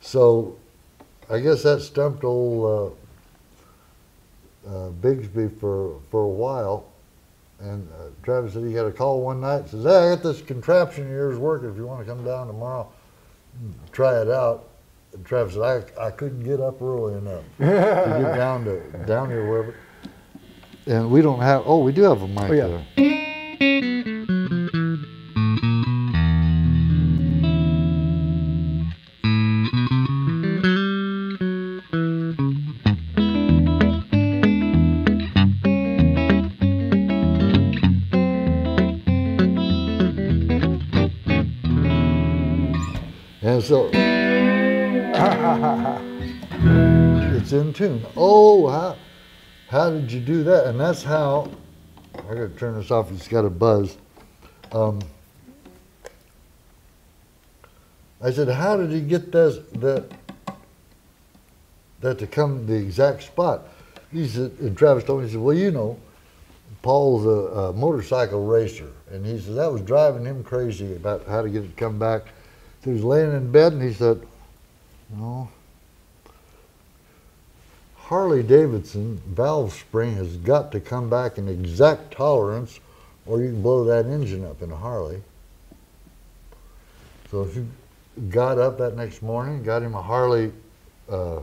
[0.01, 0.57] so,
[1.31, 2.97] I guess that stumped old
[4.66, 6.87] uh, uh, Bigsby for for a while.
[7.59, 9.68] And uh, Travis said he got a call one night.
[9.68, 11.70] Says, "Hey, I got this contraption of yours working.
[11.70, 12.89] If you want to come down tomorrow,
[13.61, 14.66] and try it out."
[15.17, 15.62] And Travis said,
[15.99, 19.75] "I I couldn't get up early enough to get down to down here wherever."
[20.87, 21.62] And we don't have.
[21.64, 22.67] Oh, we do have a mic Oh, yeah.
[22.67, 23.97] there.
[43.43, 43.90] And so
[45.16, 45.22] it's
[47.52, 48.05] in tune.
[48.16, 48.97] Oh, how,
[49.68, 50.66] how did you do that?
[50.66, 51.51] And that's how,
[52.14, 53.97] I gotta turn this off, it's got a buzz.
[54.72, 55.01] Um,
[58.20, 60.05] I said, how did he get this, that,
[62.01, 63.68] that to come the exact spot?
[64.12, 65.98] He said, and Travis told me, he said, well, you know,
[66.82, 68.93] Paul's a, a motorcycle racer.
[69.10, 71.98] And he said, that was driving him crazy about how to get it to come
[71.98, 72.24] back.
[72.84, 74.20] So he was laying in bed and he said,
[75.11, 75.49] no,
[77.97, 82.78] Harley Davidson valve spring has got to come back in exact tolerance
[83.27, 85.20] or you can blow that engine up in a Harley.
[87.31, 87.66] So if you
[88.28, 90.53] got up that next morning, got him a Harley
[91.11, 91.41] uh,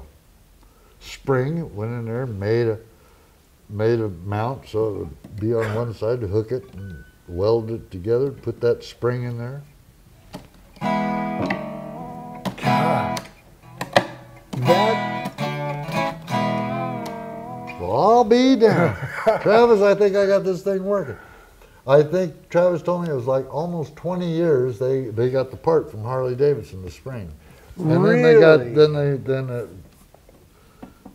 [1.01, 2.79] spring, went in there, made a
[3.69, 7.71] made a mount so it would be on one side to hook it and weld
[7.71, 9.61] it together, put that spring in there.
[17.93, 18.95] I'll be down.
[19.41, 21.17] Travis, I think I got this thing working.
[21.85, 25.57] I think Travis told me it was like almost 20 years they, they got the
[25.57, 27.31] part from Harley Davidson, the spring.
[27.77, 29.67] And then they got, then they, then the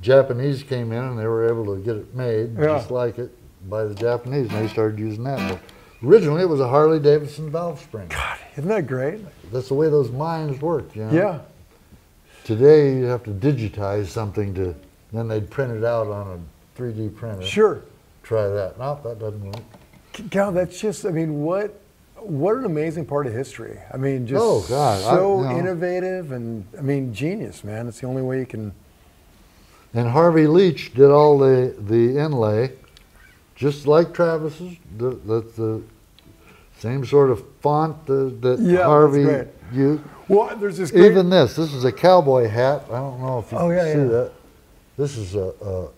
[0.01, 2.67] Japanese came in and they were able to get it made Yeah.
[2.79, 3.31] just like it
[3.69, 5.59] by the Japanese and they started using that.
[6.01, 8.09] But originally it was a Harley Davidson valve spring.
[8.09, 9.21] God, Isn't that great?
[9.53, 11.13] That's the way those mines work, you know?
[11.13, 11.39] Yeah.
[12.45, 14.75] Today, you have to digitize something to,
[15.13, 16.39] then they'd print it out on a
[16.79, 17.43] 3D printer.
[17.43, 17.83] Sure.
[18.23, 18.79] Try that.
[18.79, 19.63] Nope, that doesn't work.
[20.31, 21.81] God, that's just, I mean, what,
[22.17, 23.79] what an amazing part of history.
[23.93, 25.59] I mean, just Oh, God, I- so you know.
[25.59, 27.89] innovative and, I mean, genius, man.
[27.89, 28.73] It's the only way you can,
[29.95, 32.73] And Harvey Leach did all the, the inlay,
[33.55, 34.77] just like Travis's.
[34.97, 35.83] The, that's the
[36.79, 40.03] same sort of font that, that Yeah, Harvey used.
[40.29, 42.85] well, there's this great, Even this, this is a cowboy hat.
[42.89, 44.05] I don't know if you Oh, can yeah, see yeah.
[44.05, 44.33] that.
[44.97, 45.89] This is a, a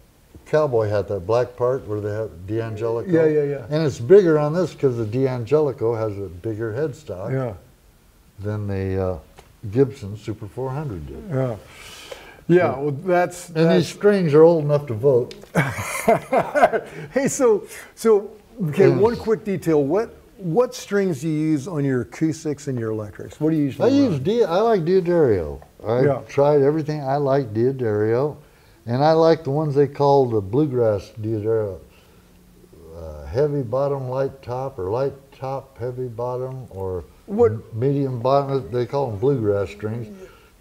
[0.50, 3.06] cowboy hat, that black part where they have D'Angelico.
[3.10, 3.66] Yeah, yeah, yeah.
[3.70, 7.54] And it's bigger on this because the D'Angelico has a bigger headstock yeah,
[8.40, 9.18] than the uh,
[9.70, 11.24] Gibson Super 400 did.
[11.30, 11.56] yeah.
[12.48, 15.34] Yeah, well, that's, And these strings are old enough to vote.
[17.12, 17.64] hey, so,
[17.94, 18.32] so,
[18.70, 18.96] okay, Yeah.
[18.96, 19.84] one quick detail.
[19.84, 23.38] What, what strings do you use on your acoustics and your electrics?
[23.38, 23.78] What do you use?
[23.78, 24.22] I usually use run?
[24.24, 25.60] Di- I like D'Addario.
[25.86, 26.22] I Yeah.
[26.26, 27.04] tried everything.
[27.04, 28.36] I like D'Addario,
[28.86, 31.78] and I like the ones they call the bluegrass D'Addario.
[32.96, 38.70] Uh, heavy bottom, light top, or light top, heavy bottom, or What- medium bottom.
[38.70, 40.08] They call them bluegrass strings.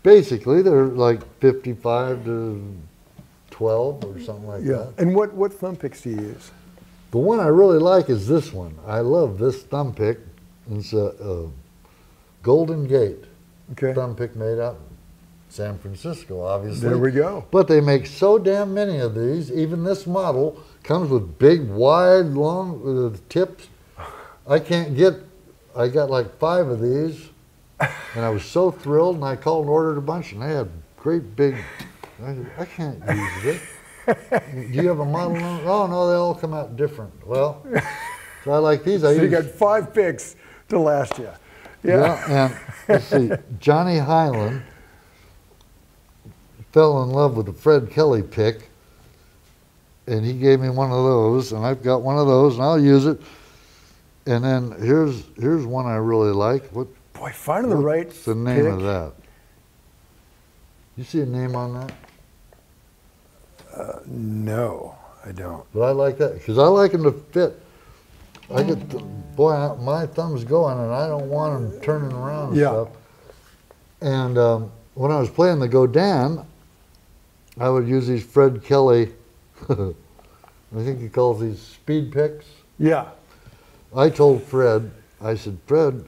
[0.04, 2.62] Basically, they're like 55 to
[3.52, 5.00] 12 or something like Yeah, that.
[5.00, 6.52] and what, what thumb picks do you use?
[7.12, 8.76] The one I really like is this one.
[8.88, 10.20] I love this thumb pick.
[10.72, 11.48] It's a, a
[12.44, 13.26] Golden Gate
[13.74, 14.80] Okay, thumb pick made out
[15.50, 16.88] San Francisco, obviously.
[16.88, 17.46] there we go.
[17.50, 19.52] But they make so damn many of these.
[19.52, 23.68] Even this model comes with big, wide, long uh, tips.
[24.48, 25.16] I can't get.
[25.76, 27.30] I got like five of these,
[27.80, 29.16] and I was so thrilled.
[29.16, 31.56] And I called and ordered a bunch, and they had great big.
[32.24, 33.62] I, said, I can't use it.
[34.54, 35.36] Do you have a model?
[35.36, 35.70] number?
[35.70, 37.12] Oh no, they all come out different.
[37.26, 37.66] Well,
[38.44, 39.04] so I like these.
[39.04, 40.36] I So you got five picks
[40.70, 41.30] to last you.
[41.82, 42.60] Yeah, yeah, and
[42.90, 44.64] let's see, Johnny Hiland
[46.72, 48.70] fell in love with a Fred Kelly pick,
[50.08, 52.80] and he gave me one of those, and I've got one of those, and I'll
[52.80, 53.20] use it.
[54.26, 56.70] And then here's here's one I really like.
[56.70, 59.14] What, boy, finding the right what's the name of that?
[60.98, 61.94] You see a name on that?
[64.08, 65.66] No, I don't.
[65.74, 67.60] But I like that because I like them to fit.
[68.54, 72.50] I get the, boy, I- my thumb's going, and I don't want them turning around
[72.50, 72.68] and Yeah.
[72.70, 72.88] stuff.
[74.02, 76.44] And um, when I was playing the Godin,
[77.58, 79.12] I would use these Fred Kelly.
[79.70, 79.94] I
[80.84, 82.46] think he calls these speed picks.
[82.78, 83.10] Yeah,
[83.96, 86.06] I told Fred, I said, Fred,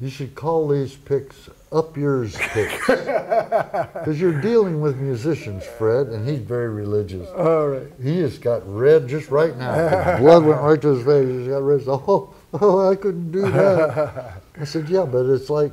[0.00, 2.88] you should call these picks up yours picks.
[2.88, 7.28] Because you're dealing with musicians, Fred, and he's very religious.
[7.30, 7.88] all right.
[8.02, 10.18] He just got red just right now.
[10.18, 11.28] Blood went right to his face.
[11.28, 11.82] He just got red.
[11.88, 14.42] Oh, oh, I couldn't do that.
[14.60, 15.72] I said, yeah, but it's like,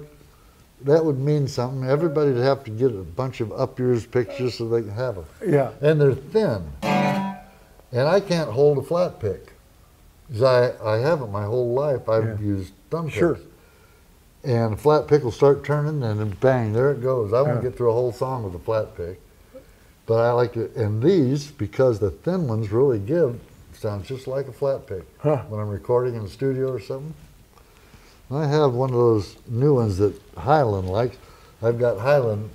[0.83, 1.89] that would mean something.
[1.89, 5.25] Everybody'd have to get a bunch of up yours pictures so they can have them.
[5.45, 6.63] Yeah, And they're thin.
[6.81, 9.53] And I can't hold a flat pick.
[10.31, 12.09] 'Cause I, I haven't my whole life.
[12.09, 12.45] I've Yeah.
[12.47, 13.17] used thumb picks.
[13.17, 13.37] Sure.
[14.43, 17.33] And a flat pick will start turning and then bang, there it goes.
[17.33, 17.69] I won't Yeah.
[17.69, 19.19] get through a whole song with a flat pick.
[20.05, 20.75] But I like it.
[20.75, 23.39] And these, because the thin ones really give,
[23.73, 25.03] sounds just like a flat pick.
[25.19, 25.43] Huh.
[25.49, 27.13] When I'm recording in the studio or something.
[28.31, 31.17] I have one of those new ones that Hiland likes.
[31.61, 32.49] I've got Hiland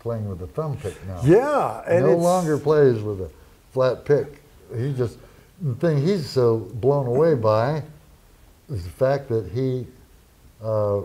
[0.00, 3.30] playing with a thumb pick now yeah, and no longer plays with a
[3.72, 4.40] flat pick.
[4.76, 5.18] He just
[5.60, 7.82] the thing he's so blown away by
[8.70, 9.86] is the fact that he
[10.62, 11.02] uh,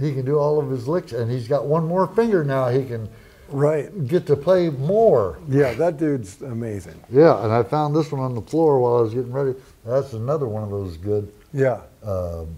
[0.00, 2.68] he can do all of his licks, and he's got one more finger now.
[2.68, 3.08] He can
[3.48, 4.06] right.
[4.06, 5.38] get to play more.
[5.48, 7.02] Yeah, that dude's amazing.
[7.10, 9.54] Yeah, and I found this one on the floor while I was getting ready.
[9.84, 12.54] That's another one of those good Yeah, um,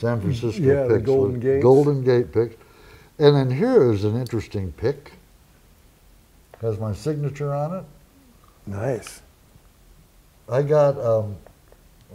[0.00, 0.98] San Francisco Yeah, the.
[0.98, 1.62] Golden Gates.
[1.62, 2.56] Golden Gate picks.
[3.18, 5.12] And then here is an interesting pick.
[6.62, 7.84] Has my signature on it.
[8.66, 9.20] nice.
[10.48, 11.36] I got, um,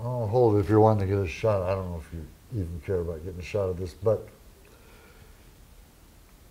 [0.02, 1.62] oh, hold it if you're wanting to get a shot.
[1.62, 2.26] I don't know if you
[2.60, 4.28] even care about getting a shot of this, but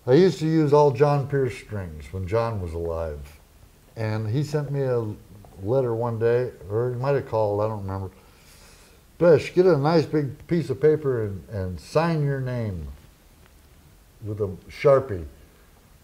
[0.06, 3.20] I used to use all John Pearse strings when John was alive.
[3.96, 5.04] And he sent me a
[5.62, 8.10] letter one day, or he might have called, I don't remember.
[9.18, 12.88] Bresh, get a nice big piece of paper and, and sign your name
[14.24, 15.24] with a Sharpie.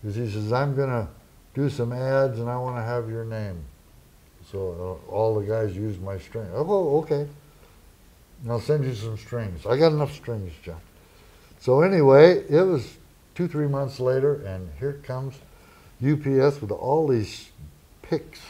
[0.01, 1.09] Because he says, I'm going to
[1.55, 3.65] do some ads and I want to have your name.
[4.51, 6.49] So uh, all the guys use my string.
[6.53, 7.27] Oh, okay.
[8.43, 9.67] And I'll send you some strings.
[9.67, 10.81] I got enough strings, John.
[11.59, 12.97] So anyway, it was
[13.35, 15.35] two, three months later, and here comes
[16.03, 17.51] UPS with all these
[18.03, 18.41] picks,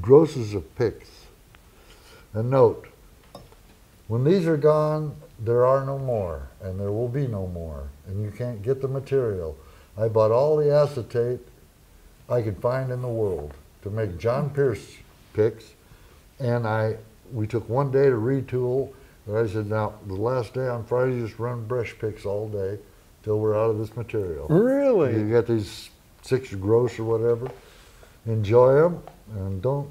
[0.00, 1.10] grosses of picks.
[2.34, 2.86] a note.
[4.08, 8.22] When these are gone, there are no more, and there will be no more, and
[8.22, 9.56] you can't get the material.
[9.98, 11.40] I bought all the acetate
[12.28, 14.96] I could find in the world to make John Pearse
[15.34, 15.72] picks,
[16.38, 16.96] and I
[17.32, 18.92] we took one day to retool.
[19.26, 22.78] And I said, now the last day on Friday, just run Bresh picks all day
[23.22, 24.48] till we're out of this material.
[24.48, 25.14] Really?
[25.14, 25.90] You get these
[26.22, 27.50] six gross or whatever.
[28.26, 29.02] Enjoy them
[29.36, 29.88] and don't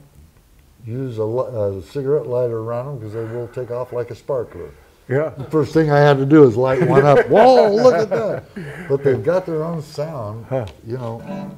[0.85, 4.71] use a, a cigarette lighter around them because they will take off like a sparkler.
[5.07, 5.29] Yeah.
[5.37, 7.25] The First thing I had to do is light one up.
[7.29, 8.87] Whoa, look at that!
[8.87, 10.45] But they've got their own sound,
[10.85, 11.51] you know.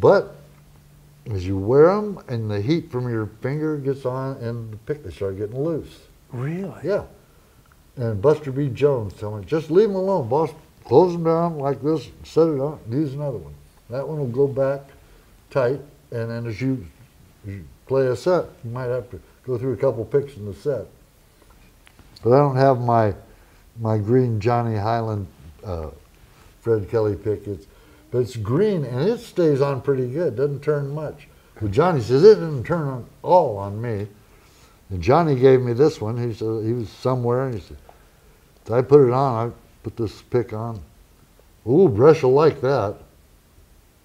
[0.00, 0.36] But
[1.30, 5.04] as you wear them and the heat from your finger gets on and the pick,
[5.04, 6.00] they start getting loose.
[6.32, 6.72] Really?
[6.82, 7.04] Yeah.
[7.96, 8.68] And Buster B.
[8.68, 10.50] Jones told me, just leave them alone, boss.
[10.84, 13.54] Close them down like this, set it on, use another one.
[13.90, 14.80] That one will go back
[15.50, 16.86] tight, and then as you,
[17.46, 20.46] as you play a set, you might have to go through a couple picks in
[20.46, 20.86] the set.
[22.22, 23.14] But I don't have my
[23.80, 25.26] my green Johnny Hiland
[25.64, 25.90] uh,
[26.60, 27.46] Fred Kelly pick.
[27.46, 27.66] It's
[28.10, 30.36] but it's green and it stays on pretty good.
[30.36, 31.28] Doesn't turn much.
[31.60, 34.06] But Johnny says it didn't turn on, all on me.
[34.90, 36.16] And Johnny gave me this one.
[36.16, 37.76] He said he was somewhere and he said,
[38.70, 39.48] I put it on.
[39.48, 39.52] I
[39.82, 40.80] put this pick on.
[41.66, 42.96] Ooh, Bresh will like that.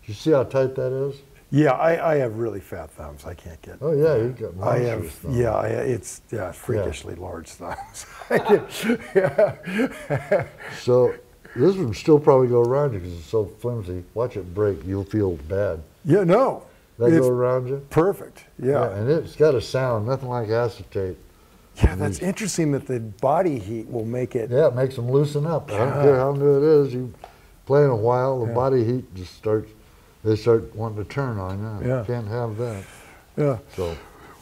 [0.06, 1.16] You see how tight that is?
[1.56, 3.26] Yeah, I, I have really fat thumbs.
[3.26, 3.78] I can't get.
[3.80, 5.38] Oh yeah, you got I have, thumbs.
[5.38, 8.08] yeah, I, it's yeah, freakishly large thumbs.
[9.16, 10.46] Yeah.
[10.82, 11.14] So
[11.56, 14.04] this would still probably go around you because it's so flimsy.
[14.16, 14.80] Watch it break.
[14.84, 15.84] You'll feel bad.
[16.06, 16.64] yeah, no,
[16.98, 17.86] That go around you?
[17.92, 18.46] perfect.
[18.58, 18.90] Yeah.
[18.92, 21.18] And it's got a sound, nothing like acetate.
[21.76, 24.50] yeah, that's interesting that the body heat will make it.
[24.50, 25.70] Yeah, it makes them loosen up.
[25.72, 26.94] I don't care how new it is.
[26.96, 27.14] You
[27.68, 28.54] play in a while, the Yeah.
[28.56, 29.72] body heat just starts.
[30.24, 31.88] They start wanting to turn on you.
[31.88, 32.00] Yeah.
[32.00, 32.84] You can't have that.
[33.36, 33.58] Yeah.
[33.76, 33.98] So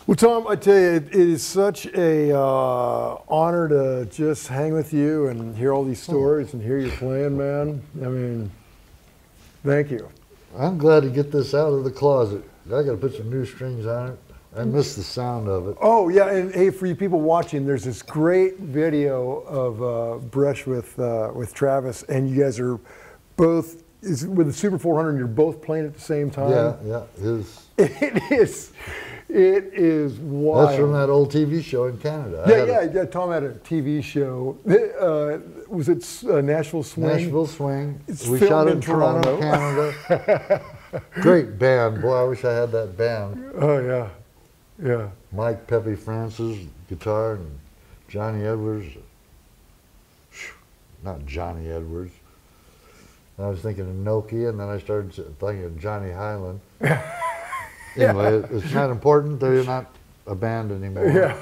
[0.05, 4.73] Well, Tom, I tell you, it, it is such a uh, honor to just hang
[4.73, 7.81] with you and hear all these stories and hear you playing, man.
[8.01, 8.51] I mean,
[9.63, 10.09] thank you.
[10.57, 12.43] I'm glad to get this out of the closet.
[12.67, 14.19] I got to put some new strings on it.
[14.55, 15.77] I miss the sound of it.
[15.79, 20.67] Oh yeah, and hey, for you people watching, there's this great video of uh, Bresh
[20.67, 22.77] with uh, with Travis, and you guys are
[23.37, 25.17] both is with the Super 400.
[25.17, 26.51] You're both playing at the same time.
[26.51, 27.03] Yeah, yeah.
[27.17, 27.63] it is.
[27.77, 28.71] It is.
[29.29, 30.69] It is wild.
[30.69, 32.43] that's from that old TV show in Canada.
[32.45, 33.05] I Yeah, a yeah, yeah.
[33.05, 34.57] Tom had a TV show.
[34.67, 37.07] Uh, was it uh, Nashville Swing?
[37.07, 38.01] Nashville Swing.
[38.09, 39.93] It's we shot it in in Toronto, Toronto.
[40.09, 40.61] Canada.
[41.13, 42.01] Great band.
[42.01, 43.51] Boy, I wish I had that band.
[43.55, 44.09] Oh yeah,
[44.85, 45.09] yeah.
[45.31, 47.57] Mike Pepe Francis, guitar, and
[48.09, 48.97] Johnny Edwards.
[51.03, 52.11] Not Johnny Edwards.
[53.39, 56.59] I was thinking of Nokia, and then I started thinking of Johnny Hiland.
[57.97, 59.39] anyway, it- it's not important.
[59.39, 59.93] They're not
[60.27, 61.07] a band anymore.
[61.09, 61.35] Yeah,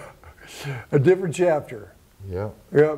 [0.92, 1.94] a different chapter.
[2.30, 2.50] Yeah.
[2.74, 2.98] Yeah.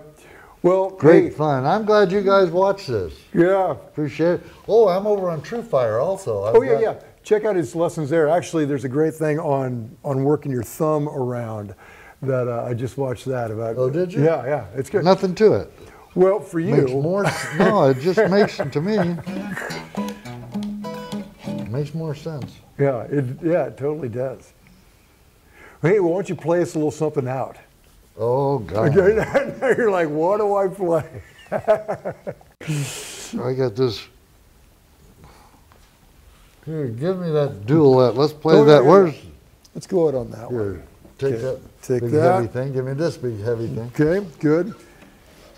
[0.63, 1.65] Well, Great hey, fun.
[1.65, 3.13] I'm glad you guys watched this.
[3.33, 3.71] yeah.
[3.71, 4.43] Appreciate it.
[4.67, 6.43] Oh, I'm over on True Fire also.
[6.43, 6.95] I've Oh yeah, yeah.
[7.23, 8.29] Check out his lessons there.
[8.29, 11.73] Actually, there's a great thing on on working your thumb around
[12.21, 13.77] that uh, I just watched that about.
[13.77, 14.23] Oh, did you?
[14.23, 14.65] Yeah, yeah.
[14.75, 15.03] It's good.
[15.03, 15.71] Nothing to it.
[16.13, 17.23] Well, for you, Makes more.
[17.57, 19.15] no, it just makes to me.
[21.69, 22.51] Makes more sense.
[22.77, 24.53] yeah, it yeah, it totally does.
[25.81, 27.57] Hey, why don't you play us a little something out?
[28.17, 28.95] Oh God.
[28.97, 29.15] Okay,
[29.61, 31.21] now you're like, what do I play?
[31.51, 34.05] I got this.
[36.65, 38.15] Here, give me that duet.
[38.15, 38.83] Let's play Oh, that.
[38.83, 39.15] yeah, Where's
[39.73, 40.63] Let's go out on that one.
[40.63, 40.83] here?
[41.17, 42.33] Take Okay, that take big that.
[42.35, 42.73] heavy thing.
[42.73, 43.91] Give me this big heavy thing.
[43.99, 44.75] Okay, good.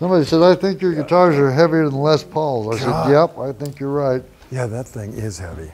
[0.04, 3.06] Somebody said, "I think your guitars are heavier than Les Paul's." I God.
[3.06, 5.72] said, "Yep, I think you're right." Yeah, that thing is heavy.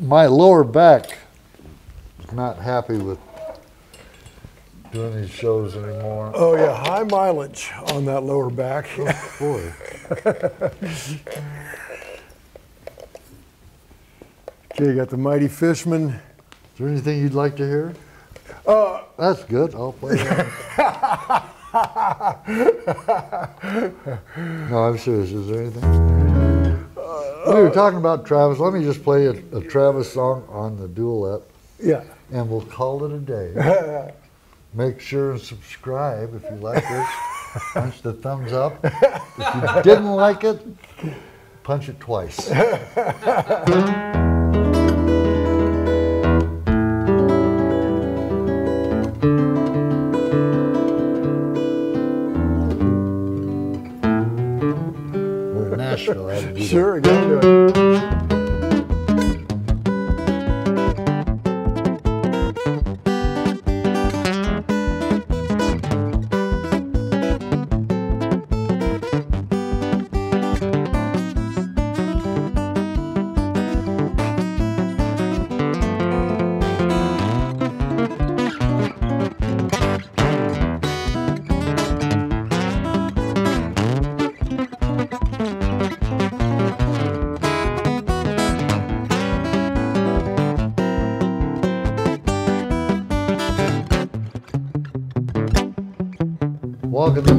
[0.00, 1.16] My lower back
[2.24, 3.20] is not happy with
[4.90, 6.32] doing these shows anymore.
[6.34, 8.88] Oh yeah, high mileage on that lower back.
[9.38, 9.72] Boy.
[14.72, 16.08] Okay, you got the Mighty Fishman.
[16.08, 17.94] Is there anything you'd like to hear?
[18.66, 19.72] Uh, That's good.
[19.72, 21.44] I'll play that.
[24.70, 25.32] no, I'm serious.
[25.32, 26.04] Is there anything?
[27.46, 28.58] we were talking about Travis.
[28.58, 31.42] Let me just play a, a Travis song on the duet,
[31.82, 32.04] yeah.
[32.32, 34.12] and we'll call it a day.
[34.74, 37.08] Make sure and subscribe if you like this.
[37.72, 38.78] Punch the thumbs up.
[38.84, 40.60] If you didn't like it,
[41.62, 42.50] punch it twice.
[56.06, 56.28] Nashville.
[56.30, 56.64] I had to.
[56.64, 57.00] Sure,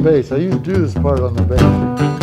[0.06, 0.30] bass.
[0.30, 2.15] I used to do this part on the bass.